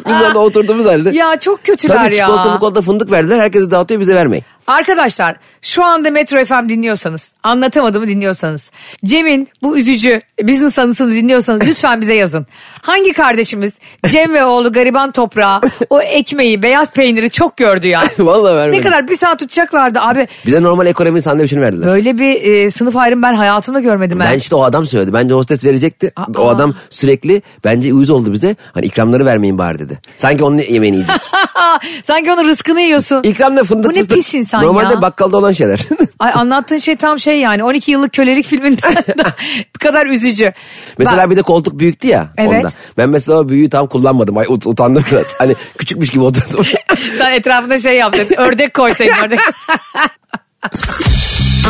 [0.07, 1.11] Biz orada oturduğumuz halde.
[1.11, 2.27] ya çok kötüler Tabii ya.
[2.27, 3.39] çikolata mukolata fındık verdiler.
[3.39, 4.45] Herkese dağıtıyor bize vermeyin.
[4.67, 8.71] Arkadaşlar şu anda Metro FM dinliyorsanız, anlatamadığımı dinliyorsanız,
[9.05, 12.47] Cem'in bu üzücü business anısını dinliyorsanız lütfen bize yazın.
[12.83, 13.73] Hangi kardeşimiz
[14.07, 18.03] Cem ve oğlu gariban toprağı o ekmeği, beyaz peyniri çok gördü ya.
[18.19, 18.79] Vallahi vermedim.
[18.81, 20.29] ne kadar bir saat tutacaklardı abi.
[20.47, 21.87] Bize normal ekonomi sandviçini verdiler.
[21.87, 24.33] Böyle bir e, sınıf ayrım ben hayatımda görmedim ben.
[24.33, 25.13] Ben işte o adam söyledi.
[25.13, 26.13] Bence hostes verecekti.
[26.17, 26.25] Aa.
[26.39, 28.57] O adam sürekli bence uyuz oldu bize.
[28.75, 29.99] Hani ikramları vermeyin bari dedi.
[30.17, 31.31] Sanki onun yemeğini yiyeceğiz.
[32.05, 33.23] Sanki onun rızkını yiyorsun.
[33.23, 34.17] İkram ne fındık Bu ne fıstık.
[34.17, 35.03] pis insan Normalde ya.
[35.03, 35.81] bakkalda olan şeyler.
[36.19, 38.95] Ay anlattığın şey tam şey yani 12 yıllık kölelik filminden
[39.75, 40.53] bu kadar üzücü.
[40.99, 42.51] Mesela Bak- bir de koltuk büyüktü ya Evet.
[42.53, 42.69] onda.
[42.99, 44.37] Ben mesela o büyüğü tam kullanmadım.
[44.37, 45.35] Ay ut- utandım biraz.
[45.39, 46.65] Hani küçükmüş gibi oturdum.
[47.19, 48.35] Sen etrafında şey yapsaydın.
[48.37, 49.41] Ördek koysaydın ördek.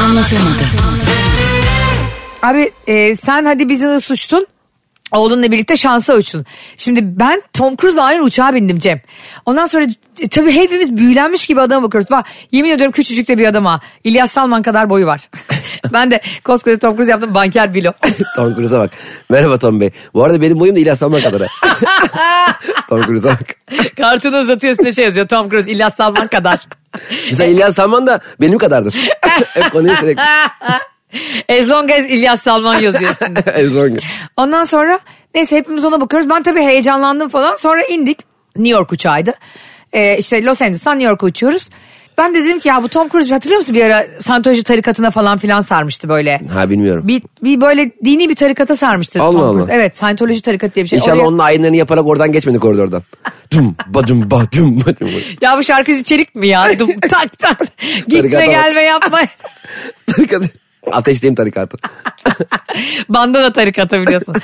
[0.06, 0.66] Anlatamadım.
[2.42, 4.46] Abi e, sen hadi bizi suçtun.
[5.12, 6.46] Oğlunla birlikte şansa uçtun.
[6.76, 9.00] Şimdi ben Tom Cruise'la aynı uçağa bindim Cem.
[9.46, 9.86] Ondan sonra
[10.20, 12.10] e, tabii hepimiz büyülenmiş gibi adama bakıyoruz.
[12.10, 13.80] Bak yemin ediyorum küçücük de bir adam ha.
[14.04, 15.30] İlyas Salman kadar boyu var.
[15.92, 17.92] ben de koskoca Tom Cruise yaptım banker bilo.
[18.36, 18.90] Tom Cruise'a bak.
[19.30, 19.90] Merhaba Tom Bey.
[20.14, 21.48] Bu arada benim boyum da İlyas Salman kadar.
[22.88, 23.46] Tom Cruise'a bak.
[23.96, 25.28] Kartını uzatıyor üstüne şey yazıyor.
[25.28, 26.60] Tom Cruise İlyas Salman kadar.
[27.26, 28.94] Mesela İlyas Salman da benim kadardır.
[29.54, 30.22] Hep konuyu sürekli.
[31.60, 33.40] As long as İlyas Salman yazıyor üstünde.
[33.66, 34.18] As long as.
[34.36, 35.00] Ondan sonra
[35.34, 36.30] neyse hepimiz ona bakıyoruz.
[36.30, 37.54] Ben tabii heyecanlandım falan.
[37.54, 38.18] Sonra indik.
[38.56, 39.34] New York uçağıydı.
[39.92, 41.68] Ee, işte Los Angeles'tan New York'a uçuyoruz.
[42.18, 45.38] Ben de dedim ki ya bu Tom Cruise hatırlıyor musun bir ara Scientology tarikatına falan
[45.38, 46.40] filan sarmıştı böyle.
[46.54, 47.08] Ha bilmiyorum.
[47.08, 49.72] Bir, bir böyle dini bir tarikata sarmıştı Allah Tom Cruise.
[49.72, 49.80] Allah.
[49.80, 50.98] Evet Scientology tarikatı diye bir şey.
[50.98, 53.02] İnşallah Oraya- onun ayinlerini yaparak oradan geçmedi koridordan.
[53.52, 55.08] Dum badum badum badum.
[55.40, 56.78] Ya bu şarkıcı Çelik mi ya?
[56.78, 57.58] Dum, tak tak.
[58.08, 59.20] Gitme gelme yapma.
[60.06, 60.42] Tarikat.
[60.92, 61.76] Ateşteyim tarikatı.
[63.08, 64.34] Bandana tarikatı biliyorsun.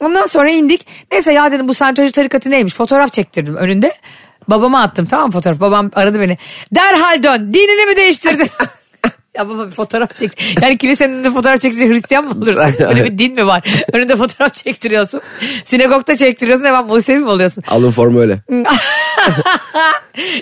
[0.00, 0.86] Ondan sonra indik.
[1.12, 2.74] Neyse ya dedim bu Scientology tarikatı neymiş?
[2.74, 3.92] Fotoğraf çektirdim önünde.
[4.48, 5.60] Babama attım tamam mı fotoğraf.
[5.60, 6.38] Babam aradı beni.
[6.74, 7.52] Derhal dön.
[7.52, 8.48] Dinini mi değiştirdin?
[9.36, 10.58] ya baba bir fotoğraf çek.
[10.62, 12.84] Yani kilisenin önünde fotoğraf çekince Hristiyan mı olursun?
[12.88, 13.62] Öyle bir din mi var?
[13.92, 15.20] Önünde fotoğraf çektiriyorsun.
[15.64, 16.64] Sinagogda çektiriyorsun.
[16.64, 17.64] Hemen Musevi mi oluyorsun?
[17.68, 18.38] Alın formu öyle.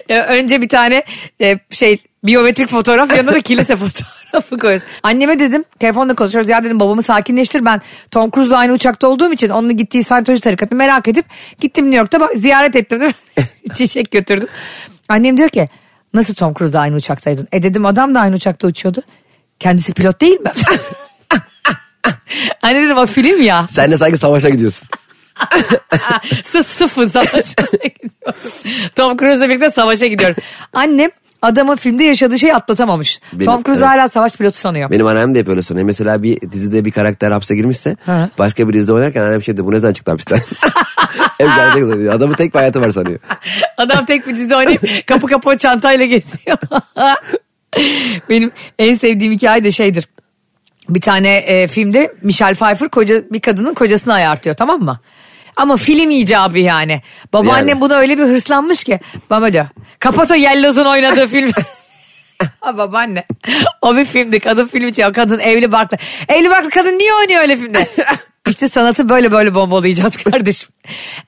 [0.08, 1.04] Ya önce bir tane
[1.40, 4.19] e, şey biyometrik fotoğraf yanına da kilise fotoğrafı
[4.60, 4.88] koyuyorsun.
[5.02, 9.48] Anneme dedim telefonda konuşuyoruz ya dedim babamı sakinleştir ben Tom Cruise'la aynı uçakta olduğum için
[9.48, 11.24] onun gittiği Scientology tarikatını merak edip
[11.60, 13.44] gittim New York'ta bak, ziyaret ettim değil mi?
[13.74, 14.48] Çiçek götürdüm.
[15.08, 15.68] Annem diyor ki
[16.14, 17.48] nasıl Tom Cruise'la aynı uçaktaydın?
[17.52, 19.02] E dedim adam da aynı uçakta uçuyordu.
[19.58, 20.52] Kendisi pilot değil mi?
[22.62, 23.66] Anne dedim o film ya.
[23.70, 24.88] Sen de sanki savaşa gidiyorsun.
[26.44, 28.34] Sı sıfır savaşa gidiyorum.
[28.94, 30.36] Tom Cruise'la birlikte savaşa gidiyorum.
[30.72, 31.10] Annem
[31.42, 33.20] adamın filmde yaşadığı şeyi atlatamamış.
[33.33, 33.96] Benim- Tom Cruise evet.
[33.96, 34.90] hala savaş pilotu sanıyor.
[34.90, 35.87] Benim annem de hep öyle sanıyor.
[35.87, 38.29] Mesela bir dizide bir karakter hapse girmişse Ha.
[38.38, 40.37] başka bir dizide oynarken annem şey diyor bu ne zaman çıktı hapisten?
[41.38, 42.14] hep gerçek sanıyor.
[42.14, 43.18] Adamın tek bir hayatı var sanıyor.
[43.76, 46.57] Adam tek bir dizi oynayıp kapı kapı çantayla geziyor.
[48.29, 50.09] Benim en sevdiğim hikaye de şeydir.
[50.88, 55.00] Bir tane e, filmde Michelle Pfeiffer koca, bir kadının kocasını ayartıyor tamam mı?
[55.56, 57.02] Ama film icabı yani.
[57.32, 57.80] Babaannem Yani.
[57.80, 59.00] buna öyle bir hırslanmış ki.
[59.30, 59.66] Baba diyor
[59.98, 61.52] kapat o Yellows'un oynadığı film.
[62.60, 63.24] Ha babaanne.
[63.82, 64.40] O bir filmdi.
[64.40, 65.12] Kadın filmi çekiyor.
[65.14, 65.96] Kadın evli barklı.
[66.28, 67.88] Evli barklı kadın niye oynuyor öyle filmde?
[68.48, 70.68] İşte sanatı böyle böyle bombalayacağız kardeşim.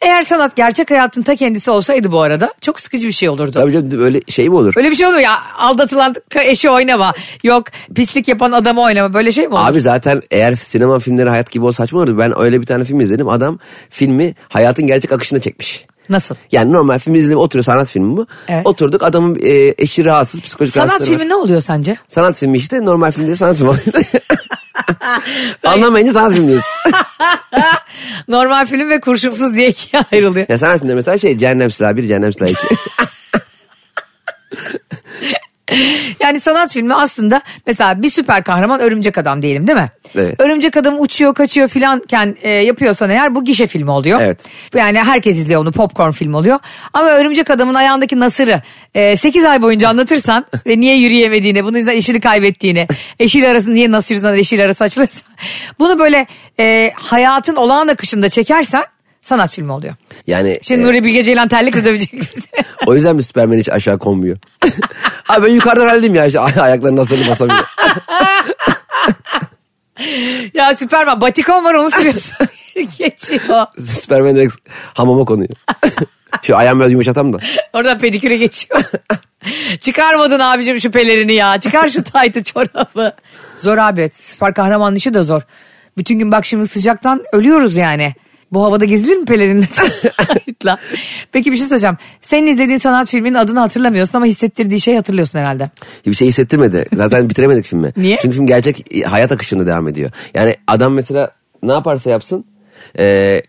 [0.00, 3.50] Eğer sanat gerçek hayatın ta kendisi olsaydı bu arada çok sıkıcı bir şey olurdu.
[3.52, 4.72] Tabii canım öyle şey mi olur?
[4.76, 5.38] Öyle bir şey olur mu ya?
[5.58, 7.12] Aldatılan eşi oynama.
[7.44, 9.14] Yok pislik yapan adamı oynama.
[9.14, 9.62] Böyle şey mi olur?
[9.66, 12.18] Abi zaten eğer sinema filmleri hayat gibi olsa saçma olurdu.
[12.18, 13.28] Ben öyle bir tane film izledim.
[13.28, 13.58] Adam
[13.90, 15.84] filmi hayatın gerçek akışında çekmiş.
[16.08, 16.34] Nasıl?
[16.52, 18.26] Yani normal film izledim oturuyor sanat filmi bu.
[18.48, 18.66] Evet.
[18.66, 21.06] Oturduk adamın e, eşi rahatsız psikolojik Sanat var.
[21.06, 21.96] filmi ne oluyor sence?
[22.08, 23.72] Sanat filmi işte normal film değil sanat filmi.
[25.64, 26.70] Anlamayınca sanat filmi diyorsun.
[28.28, 30.46] Normal film ve kurşunsuz diye ikiye ayrılıyor.
[30.48, 32.60] ya sanat filmde mesela şey Cehennem Silahı 1, Cehennem Silahı 2.
[36.20, 39.90] Yani sanat filmi aslında mesela bir süper kahraman örümcek adam diyelim değil mi?
[40.14, 40.40] Evet.
[40.40, 44.20] Örümcek adam uçuyor kaçıyor filanken e, yapıyorsan eğer bu gişe filmi oluyor.
[44.20, 44.44] Evet.
[44.74, 46.58] Yani herkes izliyor onu popcorn film oluyor.
[46.92, 48.60] Ama örümcek adamın ayağındaki nasırı
[48.94, 52.86] e, 8 ay boyunca anlatırsan ve niye yürüyemediğini bunun yüzden eşini kaybettiğini
[53.18, 55.24] eşiyle arasında niye nasır yüzünden eşiyle arası açılırsa
[55.78, 56.26] bunu böyle
[56.60, 58.84] e, hayatın olağan akışında çekersen
[59.22, 59.94] sanat filmi oluyor.
[60.26, 62.40] Yani Şimdi e, Nuri Bilge Ceylan terlikle dövecek bizi.
[62.86, 64.36] o yüzden mi Superman hiç aşağı konmuyor?
[65.28, 66.26] Abi ben yukarıdan halledeyim ya.
[66.26, 67.64] İşte ay- ayaklarını nasıl basamıyor.
[70.54, 72.46] ya Süperman batikon var onu sürüyorsun.
[72.98, 73.66] Geçiyor.
[73.84, 74.54] Superman direkt
[74.94, 75.50] hamama konuyor.
[76.42, 77.38] Şu ayağımı biraz yumuşatam da.
[77.72, 78.82] Oradan pediküre geçiyor.
[79.80, 81.60] Çıkarmadın abicim şu pelerini ya.
[81.60, 83.12] Çıkar şu taytı çorabı.
[83.58, 84.10] Zor abi.
[84.12, 85.42] Süper kahraman işi de zor.
[85.96, 88.14] Bütün gün bak şimdi sıcaktan ölüyoruz yani.
[88.52, 89.66] Bu havada gezilir mi pelerinle?
[90.16, 90.78] taytla?
[91.32, 91.96] Peki bir şey söyleyeceğim.
[92.20, 95.70] Senin izlediğin sanat filminin adını hatırlamıyorsun ama hissettirdiği şeyi hatırlıyorsun herhalde.
[96.06, 96.86] Bir şey hissettirmedi.
[96.92, 97.92] Zaten bitiremedik filmi.
[97.96, 98.16] Niye?
[98.22, 100.10] Çünkü film gerçek hayat akışında devam ediyor.
[100.34, 101.30] Yani adam mesela
[101.62, 102.44] ne yaparsa yapsın...
[102.98, 103.40] E,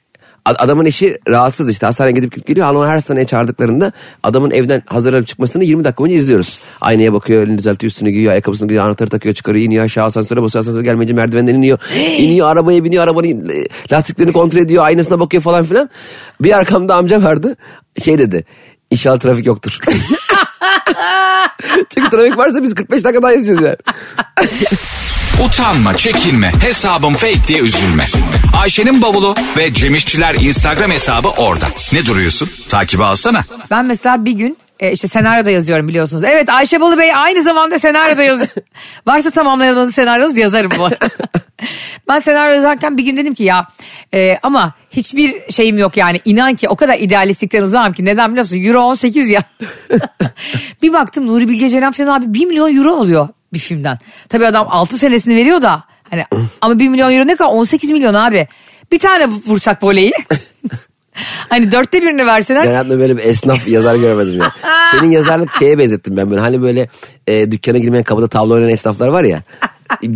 [0.45, 2.67] adamın eşi rahatsız işte hastaneye gidip gidip geliyor.
[2.67, 3.91] Ama her hastaneye çağırdıklarında
[4.23, 6.59] adamın evden hazırlanıp çıkmasını 20 dakika boyunca izliyoruz.
[6.81, 10.63] Aynaya bakıyor, elini düzeltiyor, üstünü giyiyor, ayakkabısını giyiyor, anahtarı takıyor, çıkarıyor, iniyor aşağı asansöre basıyor,
[10.63, 11.79] asansöre gelmeyince merdivenden iniyor.
[12.17, 15.89] iniyor arabaya biniyor, arabanın e, lastiklerini kontrol ediyor, aynasına bakıyor falan filan.
[16.41, 17.55] Bir arkamda amcam vardı.
[18.03, 18.45] Şey dedi,
[18.91, 19.79] İnşallah trafik yoktur.
[21.89, 23.77] Çünkü trafik varsa biz 45 dakika daha izleyeceğiz yani.
[25.41, 28.05] Utanma, çekinme, hesabım fake diye üzülme.
[28.57, 31.65] Ayşe'nin bavulu ve Cemişçiler Instagram hesabı orada.
[31.93, 32.49] Ne duruyorsun?
[32.69, 33.41] Takibi alsana.
[33.71, 36.23] Ben mesela bir gün e, işte senaryoda yazıyorum biliyorsunuz.
[36.23, 38.49] Evet Ayşe Bolu Bey aynı zamanda senaryoda yazıyor.
[39.07, 41.09] Varsa tamamlayamadığınız senaryonuz yazarım bu arada.
[42.09, 43.67] ben senaryo yazarken bir gün dedim ki ya
[44.13, 48.43] e, ama hiçbir şeyim yok yani inan ki o kadar idealistlikten uzağım ki neden biliyor
[48.43, 48.63] musun?
[48.63, 49.41] Euro 18 ya.
[50.81, 53.97] bir baktım Nuri Bilge Ceylan falan abi 1 milyon euro alıyor bir filmden.
[54.29, 56.25] Tabii adam 6 senesini veriyor da hani
[56.61, 58.47] ama 1 milyon euro ne kadar 18 milyon abi.
[58.91, 60.13] Bir tane vursak voleyi.
[61.49, 64.51] hani dörtte birini verseler Ben hayatımda böyle bir esnaf yazar görmedim ya.
[64.91, 66.41] Senin yazarlık şeye benzettim ben böyle.
[66.41, 66.89] Hani böyle
[67.27, 69.41] e, dükkana girmeyen kapıda tavla oynayan esnaflar var ya.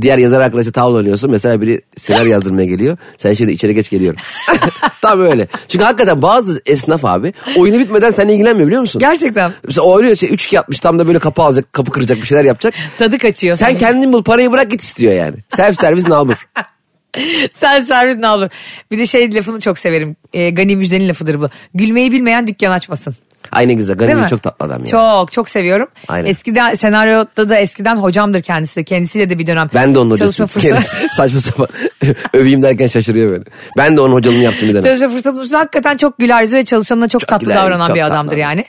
[0.02, 1.32] Diğer yazar arkadaşla tavla oynuyorsun.
[1.32, 2.98] Mesela biri senaryo yazdırmaya geliyor.
[3.18, 4.20] Sen şimdi içeri geç geliyorum.
[5.02, 5.48] Tam öyle.
[5.68, 9.00] Çünkü hakikaten bazı esnaf abi oyunu bitmeden seninle ilgilenmiyor biliyor musun?
[9.00, 12.44] gerçekten Mesela oynuyor şey 3 yapmış tam da böyle kapı alacak, kapı kıracak bir şeyler
[12.44, 12.74] yapacak.
[12.98, 13.56] tadı kaçıyor.
[13.56, 15.36] Sen kendin bul parayı bırak git istiyor yani.
[15.50, 16.48] Self servis nalbur.
[17.60, 18.50] Sen servis ne olur.
[18.92, 20.16] Bir de şey lafını çok severim.
[20.34, 21.50] E, Gani Müjde'nin lafıdır bu.
[21.74, 23.16] Gülmeyi bilmeyen dükkan açmasın.
[23.52, 24.00] Aynı güzel.
[24.00, 24.30] Değil Gani mi?
[24.30, 24.86] çok tatlı adam ya.
[24.86, 25.88] Çok çok seviyorum.
[26.08, 26.30] Aynen.
[26.30, 28.84] Eskiden senaryoda da eskiden hocamdır kendisi.
[28.86, 30.48] Kendisiyle de bir dönem Ben de onun hocasıyım.
[30.48, 30.74] fırsatı.
[30.74, 31.68] Kendisi Saçma sapan.
[32.34, 33.44] Öveyim derken şaşırıyor beni.
[33.78, 34.84] Ben de onun hocalığını yaptım bir dönem.
[34.84, 38.14] Çalışma fırsatımız hakikaten çok güler yüzlü ve çalışanına çok, tatlı güler davranan çok bir tatlı
[38.14, 38.42] adamdır adam.
[38.42, 38.66] yani.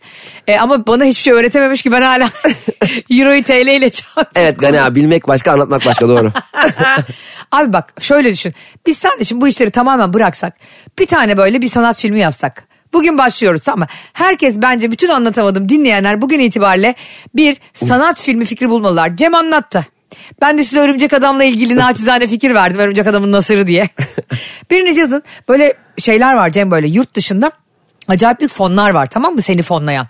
[0.47, 2.29] E, ama bana hiçbir şey öğretememiş ki ben hala
[3.11, 4.27] Euro'yu TL ile çarptım.
[4.35, 6.31] Evet Gani abi bilmek başka anlatmak başka doğru.
[7.53, 8.55] Abi bak şöyle düşün.
[8.87, 10.55] Biz sen de şimdi bu işleri tamamen bıraksak
[10.99, 12.68] bir tane böyle bir sanat filmi yazsak.
[12.93, 13.87] Bugün başlıyoruz tamam mı?
[14.13, 16.95] Herkes bence bütün anlatamadım dinleyenler bugün itibariyle
[17.35, 19.17] bir sanat filmi fikri bulmalılar.
[19.17, 19.87] Cem anlattı.
[20.41, 22.81] Ben de size Örümcek Adam'la ilgili naçizane fikir verdim.
[22.81, 23.89] Örümcek Adam'ın Nasır'ı diye.
[24.71, 25.23] Biriniz yazın.
[25.49, 27.51] Böyle şeyler var Cem böyle yurt dışında.
[28.09, 30.07] Acayip büyük fonlar var tamam mı seni fonlayan.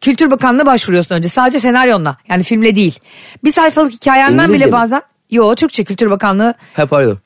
[0.00, 2.98] Kültür Bakanlığı'na başvuruyorsun önce sadece senaryonla yani filmle değil.
[3.44, 4.80] Bir sayfalık hikayenden İngilizce bile mi?
[4.80, 5.02] bazen.
[5.30, 7.18] Yo Türkçe Kültür Bakanlığı Hep pardon.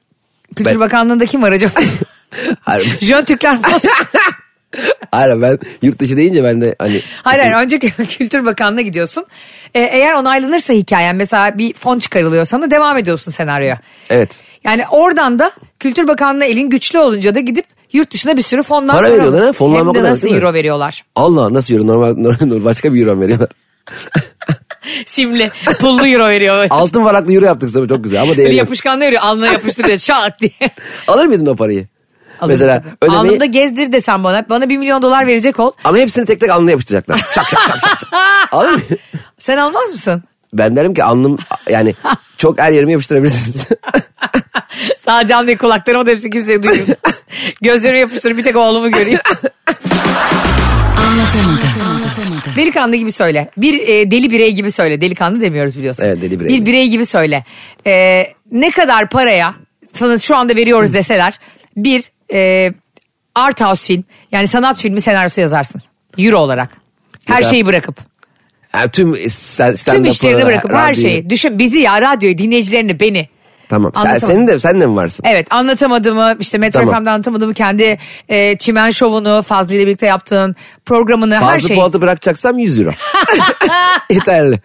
[0.57, 1.73] Kültür Ben- Bakanlığı'nda kim var acaba?
[2.61, 3.81] Hayır, Jön Türkler falan.
[5.11, 7.01] Hayır ben yurt dışı deyince ben de hani.
[7.23, 7.79] hayır hayır önce
[8.19, 9.27] Kültür Bakanlığı'na gidiyorsun.
[9.75, 13.81] Ee, eğer onaylanırsa hikayen mesela bir fon çıkarılıyor sana devam ediyorsun senaryoya.
[14.11, 14.41] Evet.
[14.65, 18.97] Yani oradan da Kültür Bakanlığı'na elin güçlü olunca da gidip yurt dışına bir sürü fonlar
[18.97, 21.05] Para veriyorlar ha, fonlanma Hem de kadar, nasıl euro veriyorlar.
[21.15, 23.49] Allah nasıl euro normal, normal başka bir euro veriyorlar.
[25.07, 26.67] Simli pullu euro veriyor.
[26.71, 28.53] Altın varaklı euro yaptık sana çok güzel ama yok.
[28.53, 30.71] yapışkanlı veriyor alnına yapıştır diye şak diye.
[31.09, 31.87] Alır mıydın o parayı?
[32.41, 34.49] Alırım Mesela ödemeyi Alnımda gezdir desem bana.
[34.49, 35.73] Bana bir milyon dolar verecek ol.
[35.85, 37.17] ama hepsini tek tek alnına yapıştıracaklar.
[37.17, 37.99] Şak şak şak şak.
[38.53, 38.81] Alır mı?
[39.39, 40.23] Sen almaz mısın?
[40.53, 41.39] Ben derim ki alnım
[41.71, 41.95] yani
[42.37, 43.69] çok her yerime yapıştırabilirsiniz.
[45.05, 46.87] Sağ cam değil kulaklarıma da hepsi kimseye duymuyor.
[47.63, 49.19] Gözlerime yapıştırıp bir tek oğlumu göreyim.
[52.57, 53.51] Delikanlı gibi söyle.
[53.57, 55.01] Bir e, deli birey gibi söyle.
[55.01, 56.03] Delikanlı demiyoruz biliyorsun.
[56.07, 56.67] Evet, deli birey Bir gibi.
[56.67, 57.45] birey gibi söyle.
[57.87, 58.23] E,
[58.53, 59.55] ne kadar paraya
[59.95, 61.39] sana şu anda veriyoruz deseler
[61.77, 62.73] bir e,
[63.35, 65.83] art house film yani sanat filmi senaryosu yazarsın.
[66.19, 66.71] Euro olarak.
[67.27, 67.97] Her şeyi bırakıp.
[68.75, 71.31] Yani tüm stand Tüm işlerini bırakıp her şeyi.
[71.31, 73.29] Düşün bizi ya radyoyu dinleyicilerini beni.
[73.69, 73.93] Tamam.
[74.03, 75.25] Sen, senin de sen de mi varsın?
[75.27, 76.95] Evet anlatamadığımı işte Metro Tamam.
[76.95, 77.99] FM'de anlatamadığımı kendi
[78.29, 81.77] e, çimen şovunu Fazlı ile birlikte yaptığın programını her Fazlı şeyi.
[81.81, 82.91] Polat'ı bırakacaksam 100 euro.
[84.11, 84.61] Yeterli.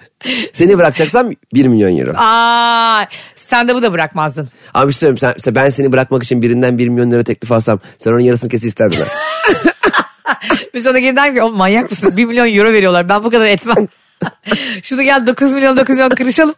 [0.54, 2.14] Seni bırakacaksam 1 milyon euro.
[2.18, 4.50] Aa, stand-up'ı da bırakmazdın.
[4.74, 5.18] Ama bir şey söyleyeyim.
[5.18, 8.50] Sen, sen- ben seni bırakmak için birinden 1 milyon lira teklif alsam sen onun yarısını
[8.50, 9.00] kesin isterdin.
[10.74, 12.18] Biz sana gelin ki oğlum manyak mısın?
[12.18, 13.88] 1 milyon euro veriyorlar ben bu kadar etmem.
[14.84, 16.56] Şunu gel 9 milyon 9 milyon kırışalım.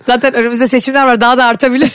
[0.00, 1.90] Zaten önümüzde seçimler var daha da artabilir.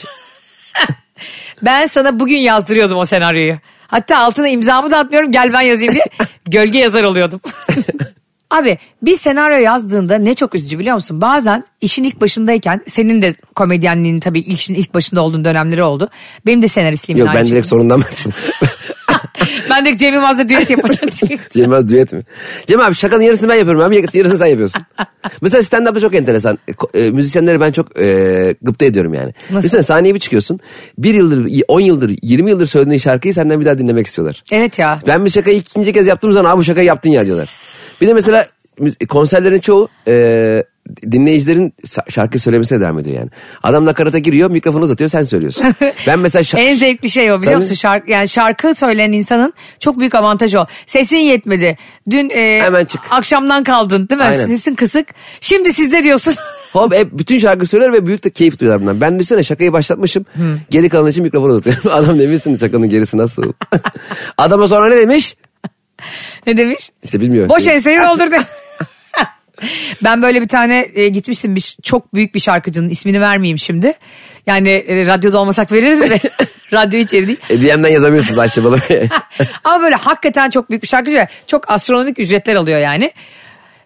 [1.62, 3.58] ben sana bugün yazdırıyordum o senaryoyu.
[3.88, 6.06] Hatta altına imzamı da atmıyorum gel ben yazayım diye
[6.45, 7.39] gölge yazar oluyordum.
[8.53, 11.21] Abi bir senaryo yazdığında ne çok üzücü biliyor musun?
[11.21, 16.09] Bazen işin ilk başındayken senin de komedyenliğin tabii işin ilk başında olduğun dönemleri oldu.
[16.45, 17.55] Benim de senaristliğimin Yok ben şekilde.
[17.55, 18.33] direkt sorundan başladım.
[19.69, 21.13] Ben de Cem Yılmaz'la düet yapacağım.
[21.53, 22.21] Cem Yılmaz düet mi?
[22.67, 24.81] Cem abi şakanın yarısını ben yapıyorum abi yarısını sen yapıyorsun.
[25.41, 26.59] Mesela stand-up'da çok enteresan.
[26.93, 29.33] E, müzisyenleri ben çok e, gıpta ediyorum yani.
[29.49, 30.59] Mesela sahneye bir çıkıyorsun.
[30.97, 34.43] Bir yıldır, 10 yıldır, 20 yıldır söylediğin şarkıyı senden bir daha dinlemek istiyorlar.
[34.51, 34.99] evet ya.
[35.07, 37.49] Ben bir şakayı ikinci kez yaptığım zaman abi bu şakayı yaptın ya diyorlar.
[38.03, 38.45] Bir de mesela
[39.09, 40.63] konserlerin çoğu e,
[41.11, 41.73] dinleyicilerin
[42.09, 43.29] şarkı söylemesine devam ediyor yani.
[43.63, 45.65] Adam nakarata giriyor mikrofonu uzatıyor sen söylüyorsun.
[46.07, 47.55] Ben mesela şa- En zevkli şey o biliyor Tabii.
[47.63, 47.75] musun?
[47.75, 50.65] Şarkı, yani şarkı söyleyen insanın çok büyük avantajı o.
[50.85, 51.77] Sesin yetmedi.
[52.09, 53.01] Dün e, Hemen çık.
[53.09, 54.27] akşamdan kaldın değil mi?
[54.27, 54.47] Aynen.
[54.47, 55.07] Sesin kısık.
[55.41, 56.33] Şimdi sizde diyorsun.
[56.73, 59.01] Hop hep bütün şarkı söyler ve büyük de keyif duyuyorlar bundan.
[59.01, 60.25] Ben düşünsene şakayı başlatmışım.
[60.69, 61.83] Geri kalan için mikrofonu uzatıyorum.
[61.91, 63.53] Adam demişsin şakanın gerisi nasıl?
[64.37, 65.35] Adama sonra ne demiş?
[66.47, 66.91] Ne demiş?
[67.03, 67.49] İşte bilmiyorum.
[67.49, 68.35] Boş enseyi doldurdu.
[70.03, 73.93] ben böyle bir tane e, gitmiştim bir, çok büyük bir şarkıcının ismini vermeyeyim şimdi.
[74.47, 76.19] Yani e, radyoda olmasak veririz de
[76.73, 77.39] radyo içeri değil.
[77.49, 78.79] E, DM'den yazabilirsiniz Ayşe Balı.
[79.63, 83.11] Ama böyle hakikaten çok büyük bir şarkıcı ve çok astronomik ücretler alıyor yani.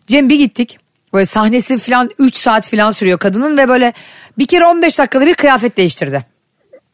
[0.08, 0.80] Cem bir gittik.
[1.14, 3.94] Böyle sahnesi falan 3 saat falan sürüyor kadının ve böyle
[4.38, 6.26] bir kere 15 dakikada bir kıyafet değiştirdi.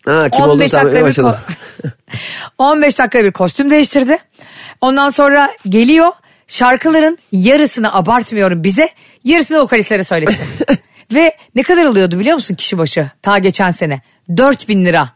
[0.05, 1.39] ha, kim olduğunu 15 tahmin etmeye dakikada
[1.83, 1.87] bir ko-
[2.57, 4.17] 15 dakikada bir kostüm değiştirdi.
[4.83, 6.11] Ondan sonra geliyor
[6.47, 8.89] şarkıların yarısını abartmıyorum bize
[9.23, 10.37] yarısını vokalistlere söylesin.
[11.13, 14.01] Ve ne kadar alıyordu biliyor musun kişi başı ta geçen sene
[14.37, 15.09] 4000 lira.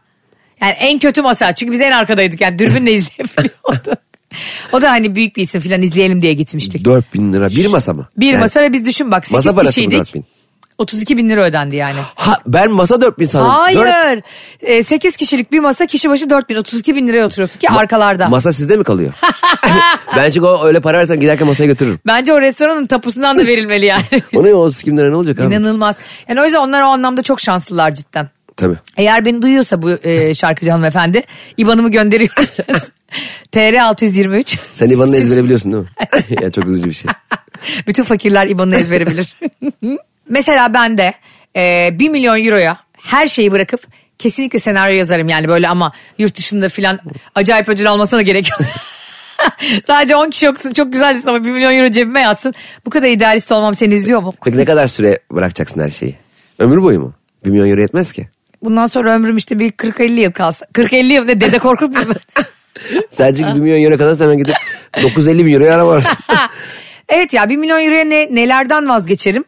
[0.60, 3.98] Yani en kötü masa çünkü biz en arkadaydık yani dürbünle izleyebiliyorduk.
[4.72, 6.84] O da hani büyük bir isim falan izleyelim diye gitmiştik.
[6.84, 8.08] 4000 lira bir masa mı?
[8.16, 9.98] Bir Yani- masa ve biz düşün bak 8 Masa kişiydik.
[9.98, 10.24] 4000?
[10.78, 11.96] 32 bin lira ödendi yani.
[12.14, 13.50] Ha, ben masa 4000 sandım.
[13.74, 13.92] Dört-
[14.62, 14.82] Hayır.
[14.82, 18.28] 8 kişilik bir masa kişi başı 4 bin 32 bin liraya oturuyorsun ki arkalarda.
[18.28, 19.12] Masa sizde mi kalıyor?
[20.16, 21.98] ben çünkü o öyle para versen giderken masaya götürürüm.
[22.06, 24.02] Bence o restoranın tapusundan da verilmeli yani.
[24.34, 25.54] O ne o 32 bin lira ne olacak abi?
[25.54, 25.98] İnanılmaz.
[26.28, 28.28] Yani o yüzden onlar o anlamda çok şanslılar cidden.
[28.56, 28.74] Tabii.
[28.96, 31.22] Eğer beni duyuyorsa bu e, şarkıcı hanımefendi
[31.56, 32.44] IBAN'ımı gönderiyorum.
[33.52, 34.58] TR 623.
[34.74, 36.42] Sen İvan'ı ezbere biliyorsun değil mi?
[36.44, 37.10] ya çok üzücü bir şey.
[37.86, 39.36] Bütün fakirler IBAN'ını ezbere bilir.
[40.28, 41.14] Mesela ben de
[41.56, 43.80] e, 1 milyon euroya her şeyi bırakıp
[44.18, 47.00] kesinlikle senaryo yazarım yani böyle ama yurt dışında filan
[47.34, 48.60] acayip ödül almasına gerek yok.
[49.86, 52.54] Sadece 10 kişi okusun çok güzel ama 1 milyon euro cebime yatsın.
[52.86, 54.32] Bu kadar idealist olmam seni izliyor mu?
[54.44, 56.14] Peki ne kadar süre bırakacaksın her şeyi?
[56.58, 57.14] Ömür boyu mu?
[57.44, 58.28] 1 milyon euro yetmez ki.
[58.62, 60.66] Bundan sonra ömrüm işte bir 40-50 yıl kalsa.
[60.74, 62.14] 40-50 yıl ne dede Korkut mu?
[63.16, 64.54] Çünkü 1 milyon euro kadar hemen gidip
[65.02, 66.18] 950 bin euroya araba varsın.
[67.08, 69.44] evet ya 1 milyon euroya ne, nelerden vazgeçerim?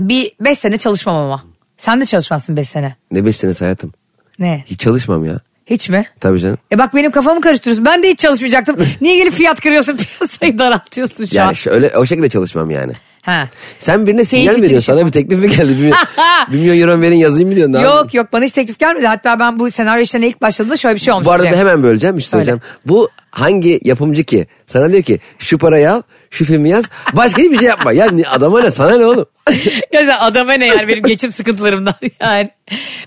[0.00, 1.42] Bir 5 sene çalışmam ama.
[1.76, 2.96] Sen de çalışmazsın 5 sene.
[3.10, 3.92] ne 5 senesi hayatım?
[4.38, 4.64] Ne?
[4.66, 5.40] Hiç çalışmam ya.
[5.66, 6.06] Hiç mi?
[6.20, 6.58] Tabii canım.
[6.72, 7.84] E bak benim kafamı karıştırıyorsun.
[7.84, 8.76] Ben de hiç çalışmayacaktım.
[9.00, 11.44] Niye gelip fiyat kırıyorsun piyasayı daraltıyorsun şu an?
[11.44, 12.92] Yani şöyle o şekilde çalışmam yani.
[13.22, 13.48] Ha.
[13.78, 14.92] Sen birine sinyal mi veriyorsun?
[14.92, 15.70] Sana bir teklif mi geldi?
[15.70, 15.96] 1 milyon,
[16.52, 17.72] 1 milyon euro verin yazayım mı diyorsun?
[17.72, 18.08] Yok yapayım?
[18.14, 19.06] yok bana hiç teklif gelmedi.
[19.06, 21.26] Hatta ben bu senaryo işlerine ilk başladığımda şöyle bir şey olmuş.
[21.26, 22.60] Bu arada hemen böleceğim bir şey söyleyeceğim.
[22.86, 24.46] Bu hangi yapımcı ki?
[24.66, 27.92] Sana diyor ki şu parayı al şu filmi yaz başka hiçbir şey yapma.
[27.92, 29.26] Ya adama ne sana ne oğlum?
[29.92, 32.50] Gerçekten adama ne yani benim geçim sıkıntılarımdan yani.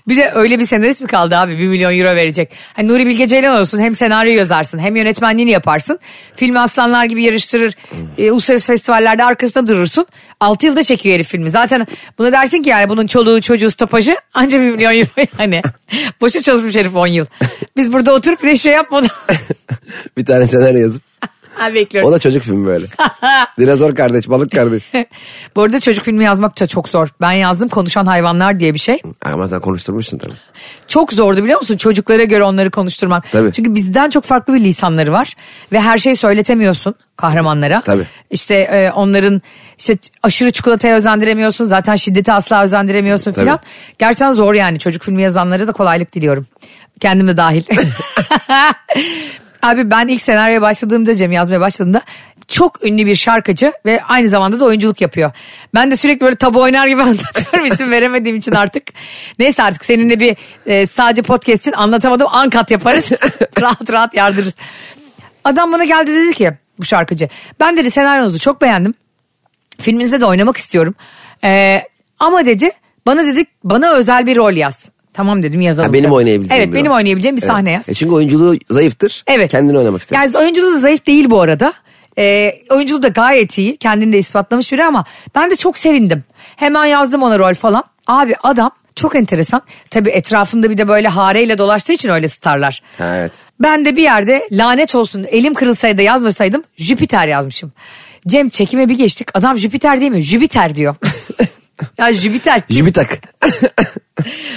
[0.08, 2.50] Bir de öyle bir senarist mi kaldı abi 1 milyon euro verecek.
[2.72, 5.98] Hani Nuri Bilge Ceylan olsun hem senaryo yazarsın hem yönetmenliğini yaparsın.
[6.36, 7.74] Filmi aslanlar gibi yarıştırır.
[8.18, 10.06] E, uluslararası festivallerde arkasında durursun.
[10.40, 11.50] 6 yılda çekiyor herif filmi.
[11.50, 11.86] Zaten
[12.18, 15.62] buna dersin ki yani bunun çoluğu çocuğu stopajı anca 1 milyon euro yani.
[16.20, 17.26] Boşa çalışmış herif 10 yıl.
[17.76, 19.12] Biz burada oturup bir şey yapmadık.
[20.16, 21.02] bir tane senaryo yazıp.
[21.54, 22.10] Ha, bekliyoruz.
[22.10, 22.86] O da çocuk filmi böyle.
[23.58, 24.92] Dinozor kardeş balık kardeş.
[25.56, 27.08] Bu arada çocuk filmi yazmak da çok zor.
[27.20, 29.02] Ben yazdım Konuşan Hayvanlar diye bir şey.
[29.24, 30.32] Ama sen konuşturmuşsun tabii.
[30.86, 31.76] Çok zordu biliyor musun?
[31.76, 33.32] Çocuklara göre onları konuşturmak.
[33.32, 33.52] Tabii.
[33.52, 35.34] Çünkü bizden çok farklı bir lisanları var.
[35.72, 37.82] Ve her şeyi söyletemiyorsun kahramanlara.
[37.82, 38.04] Tabii.
[38.30, 39.42] İşte e, onların
[39.78, 41.64] işte aşırı çikolataya özendiremiyorsun.
[41.64, 43.60] Zaten şiddeti asla özendiremiyorsun filan.
[43.98, 44.78] Gerçekten zor yani.
[44.78, 46.46] Çocuk filmi yazanlara da kolaylık diliyorum.
[47.00, 47.64] Kendim de dahil.
[49.62, 52.02] Abi ben ilk senaryoya başladığımda Cem yazmaya başladığımda
[52.48, 55.32] çok ünlü bir şarkıcı ve aynı zamanda da oyunculuk yapıyor.
[55.74, 58.82] Ben de sürekli böyle tabu oynar gibi anlatıyorum isim veremediğim için artık.
[59.38, 63.12] Neyse artık seninle bir e, sadece podcast için anlatamadım ankat yaparız.
[63.60, 64.56] rahat rahat yardırırız.
[65.44, 67.28] Adam bana geldi dedi ki bu şarkıcı.
[67.60, 68.94] Ben dedi senaryonuzu çok beğendim.
[69.80, 70.94] Filminizde de oynamak istiyorum.
[71.44, 71.82] Ee,
[72.18, 72.70] ama dedi
[73.06, 74.88] bana dedi bana özel bir rol yaz.
[75.12, 75.88] Tamam dedim yazalım.
[75.88, 77.50] Ha, benim oynayabileceğim Evet bir benim oynayabileceğim bir Evet.
[77.52, 77.88] sahne yaz.
[77.88, 79.24] E çünkü oyunculuğu zayıftır.
[79.26, 79.50] Evet.
[79.50, 80.16] Kendini oynamak ister.
[80.20, 81.72] Yani oyunculuğu zayıf değil bu arada.
[82.18, 83.76] Ee, oyunculuğu da gayet iyi.
[83.76, 86.24] Kendini de ispatlamış biri ama ben de çok sevindim.
[86.56, 87.84] Hemen yazdım ona rol falan.
[88.06, 89.62] Abi adam çok enteresan.
[89.90, 92.82] Tabii etrafında bir de böyle hareyle dolaştığı için öyle starlar.
[92.98, 93.32] Ha, evet.
[93.60, 97.72] Ben de bir yerde lanet olsun elim kırılsaydı yazmasaydım Jüpiter yazmışım.
[98.28, 99.28] Cem çekime bir geçtik.
[99.34, 100.22] Adam Jüpiter değil mi?
[100.22, 100.96] Jüpiter diyor.
[101.98, 102.62] ya Jüpiter.
[102.68, 103.08] Jibitak.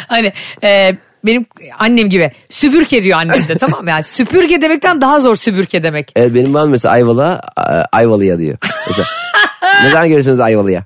[0.08, 0.34] Hani
[0.64, 1.46] e, benim
[1.80, 3.90] annem gibi süpürge diyor annem de tamam mı?
[3.90, 6.12] Yani süpürge demekten daha zor süpürge demek.
[6.16, 7.42] Evet benim babam mesela Ayvalık'a
[7.92, 8.58] Ayvalı'ya diyor.
[8.88, 9.08] Mesela,
[9.84, 10.84] ne zaman görüyorsunuz Ayvalı'ya?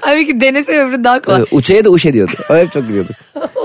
[0.00, 1.38] Halbuki denese öbürü daha kolay.
[1.38, 2.32] Evet, Uçe'ye de Uşe diyordu.
[2.50, 3.12] O hep çok gülüyordu.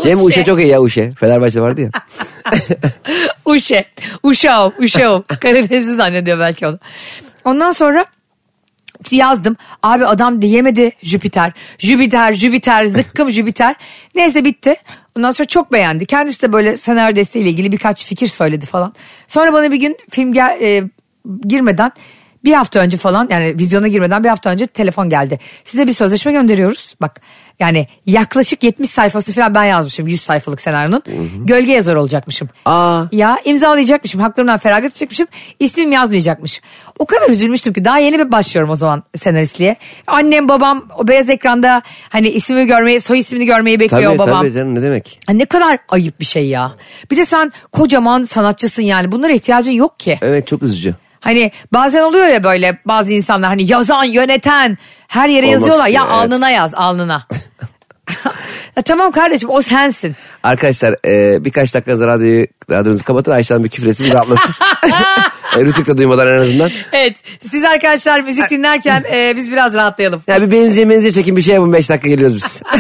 [0.03, 1.11] Cem Uşe çok iyi ya Uşe.
[1.19, 1.89] Fenerbahçe vardı ya.
[3.45, 3.85] Uşe.
[4.23, 4.71] Uşav.
[4.79, 5.21] Uşav.
[5.21, 6.79] Karadenizli zannediyor belki onu.
[7.45, 8.05] Ondan sonra
[9.11, 9.57] yazdım.
[9.83, 11.51] Abi adam diyemedi Jüpiter.
[11.77, 13.75] Jüpiter, Jüpiter, zıkkım Jüpiter.
[14.15, 14.75] Neyse bitti.
[15.17, 16.05] Ondan sonra çok beğendi.
[16.05, 18.93] Kendisi de böyle senaryo desteğiyle ilgili birkaç fikir söyledi falan.
[19.27, 20.83] Sonra bana bir gün film gel, e,
[21.47, 21.91] girmeden
[22.45, 25.39] bir hafta önce falan yani vizyona girmeden bir hafta önce telefon geldi.
[25.65, 26.93] Size bir sözleşme gönderiyoruz.
[27.01, 27.21] Bak
[27.59, 31.03] yani yaklaşık 70 sayfası falan ben yazmışım 100 sayfalık senaryonun.
[31.37, 32.49] Gölge yazar olacakmışım.
[32.65, 33.03] Aa.
[33.11, 34.21] Ya imzalayacakmışım.
[34.21, 35.27] Haklarımdan feragat edecekmişim.
[35.59, 36.61] İsmim yazmayacakmış.
[36.99, 39.75] O kadar üzülmüştüm ki daha yeni bir başlıyorum o zaman senaristliğe.
[40.07, 44.41] Annem babam o beyaz ekranda hani ismimi görmeyi soy ismini görmeyi bekliyor Tabii babam.
[44.41, 45.19] tabii canım ne demek.
[45.27, 46.71] Ha, Ne kadar ayıp bir şey ya.
[47.11, 50.19] Bir de sen kocaman sanatçısın yani bunlara ihtiyacın yok ki.
[50.21, 50.95] Evet çok üzücü.
[51.23, 55.87] Hani bazen oluyor ya böyle bazı insanlar hani yazan yöneten her yere Olmak yazıyorlar.
[55.87, 56.31] Ya istiyor, evet.
[56.33, 57.27] alnına yaz alnına.
[58.77, 60.15] ya tamam kardeşim o sensin.
[60.43, 64.53] Arkadaşlar e, birkaç dakika radyoyu, radyonuzu kapatın Ayşe'den bir küfür etsin bir rahatlasın.
[65.57, 66.71] e, Rütük de duymadan en azından.
[66.91, 70.23] Evet siz arkadaşlar müzik dinlerken e, biz biraz rahatlayalım.
[70.27, 72.61] Ya bir benziye benziye çekin bir şey yapın 5 dakika geliyoruz biz.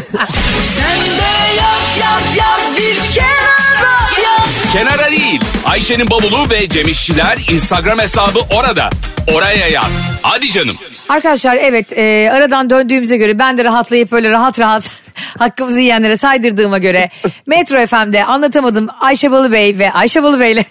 [4.73, 5.42] Kenara değil.
[5.65, 8.89] Ayşe'nin bavulu ve Cemişçiler Instagram hesabı orada.
[9.35, 10.07] Oraya yaz.
[10.21, 10.75] Hadi canım.
[11.09, 14.89] Arkadaşlar evet e, aradan döndüğümüze göre ben de rahatlayıp böyle rahat rahat
[15.39, 17.09] hakkımızı yiyenlere saydırdığıma göre
[17.47, 20.63] Metro FM'de anlatamadım Ayşe Balıbey ve Ayşe Balıbey'le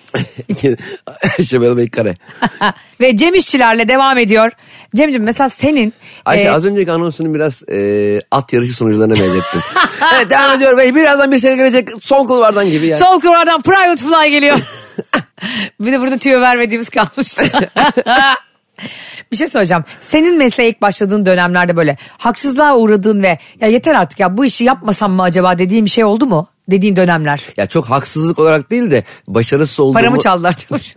[1.39, 2.15] Ayşe Bey kare.
[3.01, 4.53] ve Cem İşçilerle devam ediyor.
[4.97, 9.61] Cem'ciğim mesela senin Ayşe e, az önceki anonsunu biraz e, at yarışı sonuçlarına benzettin.
[10.15, 12.99] evet devam ediyor ve birazdan bir şey gelecek son kulvardan gibi yani.
[12.99, 14.59] sol kulvardan private fly geliyor.
[15.81, 17.45] Bir de burada tüyo vermediğimiz kalmıştı.
[19.33, 19.85] Bir şey söyleyeceğim.
[20.01, 24.65] Senin mesleğe ilk başladığın dönemlerde böyle haksızlığa uğradığın ve ya yeter artık ya bu işi
[24.65, 26.49] yapmasam mı acaba dediğin bir şey oldu mu?
[26.71, 27.47] Dediğin dönemler.
[27.57, 29.99] Ya çok haksızlık olarak değil de başarısız olduğumu...
[29.99, 30.95] Paramı çaldılar diyormuş.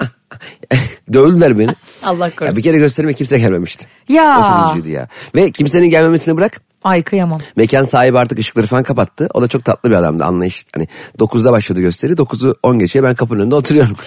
[1.14, 1.76] Dövdüler beni.
[2.04, 2.58] Allah Ya korusun.
[2.58, 3.86] bir kere gösterime kimse gelmemişti.
[4.10, 4.72] Ya.
[4.76, 5.08] O ya.
[5.36, 6.62] Ve kimsenin gelmemesini bırak.
[6.86, 7.40] Ay kıyamam.
[7.56, 9.30] Mekan sahibi artık ışıkları falan kapattı.
[9.34, 10.66] O da çok tatlı bir adamdı anlayış.
[10.76, 10.88] Hani
[11.20, 12.14] 9'da başladı gösteri.
[12.14, 13.96] 9'u 10 geçiyor ben kapının önünde oturuyorum.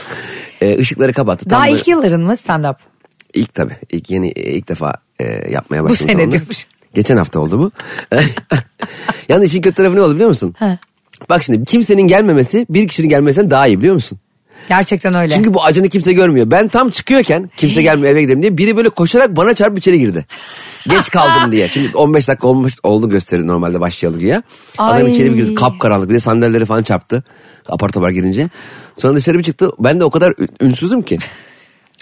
[0.60, 1.50] Ee, ışıkları kapattı.
[1.50, 2.76] Daha Tam ilk böyle- yılların mı stand up?
[3.34, 3.76] İlk tabii.
[3.90, 6.06] İlk yeni ilk defa e, yapmaya Bu başladım.
[6.06, 6.32] sene salonda.
[6.32, 6.66] diyormuş.
[6.94, 7.70] Geçen hafta oldu bu.
[9.28, 10.54] Yalnız işin kötü tarafı ne oldu biliyor musun?
[10.58, 10.78] He.
[11.28, 14.18] Bak şimdi kimsenin gelmemesi bir kişinin gelmesinden daha iyi biliyor musun?
[14.68, 15.34] Gerçekten öyle.
[15.34, 16.50] Çünkü bu acını kimse görmüyor.
[16.50, 20.26] Ben tam çıkıyorken kimse gelmiyor eve gidelim diye biri böyle koşarak bana çarpıp içeri girdi.
[20.88, 21.68] Geç kaldım diye.
[21.68, 24.42] Çünkü 15 dakika olmuş oldu gösteri normalde başlayalı güya.
[24.78, 25.12] Adam Ay.
[25.12, 27.24] içeri bir girdi kapkaranlık bir de sandalyeleri falan çarptı.
[27.68, 28.48] Apar topar girince.
[28.96, 29.70] Sonra dışarı bir çıktı.
[29.78, 31.18] Ben de o kadar ün- ünsüzüm ki.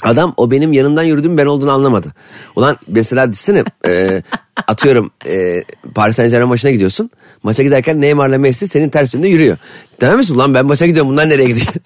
[0.02, 2.12] Adam o benim yanından yürüdüğüm ben olduğunu anlamadı.
[2.56, 4.22] Ulan mesela düşünsene e,
[4.66, 5.62] atıyorum e,
[5.94, 7.10] Paris Saint Germain maçına gidiyorsun.
[7.42, 9.58] Maça giderken Neymar'la Messi senin ters yönde yürüyor.
[10.00, 11.66] Demem misin ulan ben maça gidiyorum bunlar nereye gidiyor?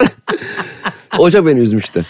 [1.17, 2.05] o çok beni üzmüştü.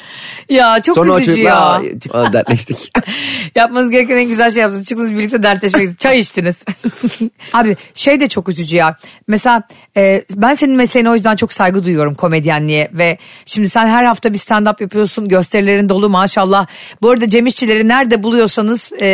[0.49, 1.81] ya çok Sonra üzücü ya.
[2.13, 2.91] aa, dertleştik.
[3.55, 4.85] Yapmanız gereken en güzel şey yaptınız.
[4.85, 5.99] Çıktınız birlikte dertleşmek.
[5.99, 6.63] Çay içtiniz.
[7.53, 8.95] Abi şey de çok üzücü ya.
[9.27, 9.63] Mesela
[9.97, 12.89] e, ben senin mesleğine o yüzden çok saygı duyuyorum komedyenliğe.
[12.93, 15.27] Ve şimdi sen her hafta bir stand up yapıyorsun.
[15.27, 16.67] Gösterilerin dolu maşallah.
[17.01, 19.07] Bu arada Cem İşçileri nerede buluyorsanız e,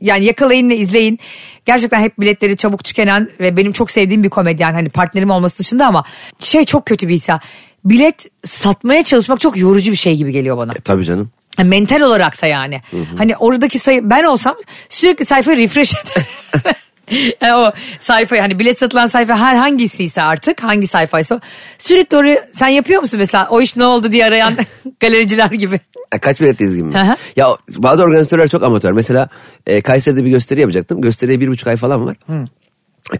[0.00, 1.18] yani yakalayın ve izleyin.
[1.64, 4.72] Gerçekten hep biletleri çabuk tükenen ve benim çok sevdiğim bir komedyen.
[4.72, 6.04] Hani partnerim olması dışında ama
[6.38, 7.40] şey çok kötü bir his ya.
[7.84, 10.72] Bilet satmaya çalışmak çok yorucu bir şey gibi geliyor bana.
[10.72, 11.30] E, tabii canım.
[11.64, 12.82] Mental olarak da yani.
[13.18, 14.54] Hani oradaki sayı ben olsam
[14.88, 16.26] sürekli sayfayı refresh ederim.
[17.40, 21.40] Yani o sayfayı hani bilet satılan sayfa her hangisiyse artık hangi sayfaysa
[21.78, 24.54] sürekli oraya sen yapıyor musun mesela o iş ne oldu diye arayan
[25.00, 25.80] galericiler gibi.
[26.14, 26.94] Ya Kaç biletteyiz gibi mi?
[26.94, 27.16] Hı hı.
[27.36, 28.92] ya bazı organizatörler çok amatör.
[28.92, 29.28] Mesela
[29.66, 31.00] e, Kayseri'de bir gösteri yapacaktım.
[31.00, 32.16] Gösteriye bir buçuk ay falan var.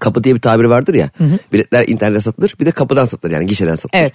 [0.01, 1.11] Kapı diye bir tabiri vardır ya.
[1.53, 2.55] Biletler internette satılır.
[2.61, 4.01] Bir de kapıdan satılır yani gişeden satılır.
[4.03, 4.14] Evet.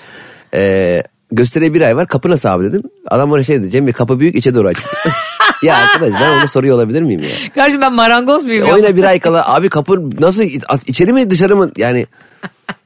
[0.54, 2.08] E, gösteriye bir ay var.
[2.08, 2.82] Kapı nasıl abi dedim.
[3.08, 3.70] Adam bana şey dedi.
[3.72, 4.78] Cem Bey kapı büyük içe doğru aç.
[5.64, 7.30] ya arkadaş ben onu soruyor olabilir miyim ya?
[7.56, 8.68] Kardeşim ben marangoz muyum?
[8.68, 8.74] ya?
[8.74, 10.44] Oyuna bir ay kala abi kapı nasıl
[10.86, 12.08] içeri mi dışarı mı yani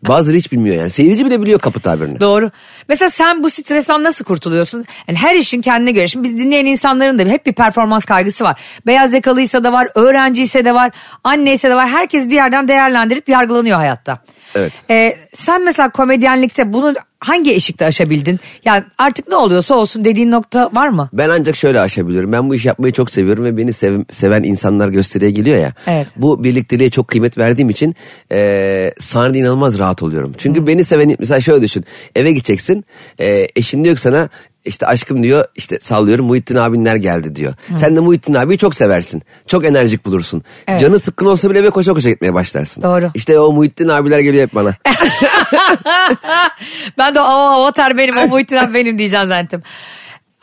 [0.07, 0.89] bazıları hiç bilmiyor yani.
[0.89, 2.19] Seyirci bile biliyor kapı tabirini.
[2.19, 2.51] Doğru.
[2.89, 4.85] Mesela sen bu stresten nasıl kurtuluyorsun?
[5.07, 6.07] Yani her işin kendine göre.
[6.07, 8.61] Şimdi biz dinleyen insanların da hep bir performans kaygısı var.
[8.87, 10.91] Beyaz yakalıysa da var, öğrenciyse de var,
[11.23, 11.89] anneyse de var.
[11.89, 14.19] Herkes bir yerden değerlendirip yargılanıyor hayatta.
[14.55, 14.71] Evet.
[14.89, 18.39] Ee, sen mesela komedyenlikte bunu hangi eşikte aşabildin?
[18.65, 21.09] Yani artık ne oluyorsa olsun dediğin nokta var mı?
[21.13, 22.31] Ben ancak şöyle aşabiliyorum.
[22.31, 25.73] Ben bu işi yapmayı çok seviyorum ve beni sev- seven insanlar gösteriye geliyor ya.
[25.87, 26.07] Evet.
[26.15, 27.95] Bu birlikteliğe çok kıymet verdiğim için
[28.31, 30.33] e, sahnede inanılmaz rahat oluyorum.
[30.37, 31.85] Çünkü beni seven mesela şöyle düşün.
[32.15, 32.85] Eve gideceksin.
[33.19, 34.29] E, eşin diyor ki sana
[34.65, 37.53] işte aşkım diyor işte sallıyorum Muhittin abinler geldi diyor.
[37.75, 39.23] Sen de Muhittin abiyi çok seversin.
[39.47, 40.43] Çok enerjik bulursun.
[40.67, 40.81] Evet.
[40.81, 42.81] Canı sıkkın olsa bile eve koşa koşa gitmeye başlarsın.
[42.83, 43.11] Doğru.
[43.13, 44.73] İşte o Muhittin abiler geliyor hep bana.
[46.97, 49.63] ben de o avatar benim, o Muhittin abi benim diyeceğim zannettim.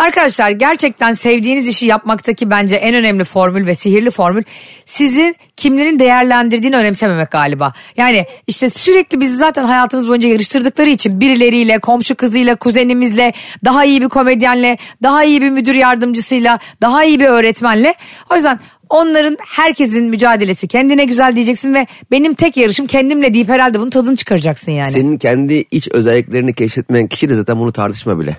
[0.01, 4.43] Arkadaşlar gerçekten sevdiğiniz işi yapmaktaki bence en önemli formül ve sihirli formül
[4.85, 7.73] sizin kimlerin değerlendirdiğini önemsememek galiba.
[7.97, 13.33] Yani işte sürekli bizi zaten hayatımız boyunca yarıştırdıkları için birileriyle, komşu kızıyla, kuzenimizle,
[13.65, 17.95] daha iyi bir komedyenle, daha iyi bir müdür yardımcısıyla, daha iyi bir öğretmenle.
[18.31, 18.61] O yüzden
[18.91, 24.17] onların herkesin mücadelesi kendine güzel diyeceksin ve benim tek yarışım kendimle deyip herhalde bunun tadını
[24.17, 24.93] çıkaracaksın yani.
[24.93, 28.37] Senin kendi iç özelliklerini keşfetmeyen kişiyle zaten bunu tartışma bile.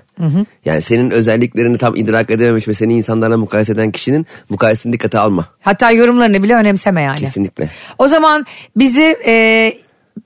[0.64, 5.46] Yani senin özelliklerini tam idrak edememiş ve seni insanlarla mukayese eden kişinin mukayesini dikkate alma.
[5.60, 7.18] Hatta yorumlarını bile önemseme yani.
[7.18, 7.68] Kesinlikle.
[7.98, 8.46] O zaman
[8.76, 9.72] bizi e,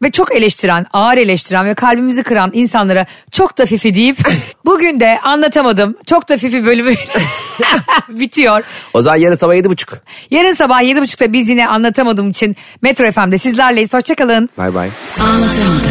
[0.03, 4.17] ve çok eleştiren, ağır eleştiren ve kalbimizi kıran insanlara çok da fifi deyip
[4.65, 5.97] bugün de anlatamadım.
[6.07, 6.93] Çok da fifi bölümü
[8.09, 8.65] bitiyor.
[8.95, 9.99] O zaman yarın sabah yedi buçuk.
[10.31, 13.95] Yarın sabah 7.30'da biz yine anlatamadığım için Metro FM'de sizlerleyiz.
[13.95, 14.51] Hoşçakalın.
[14.59, 14.89] Bay bay.
[15.21, 15.83] Anlatamadım.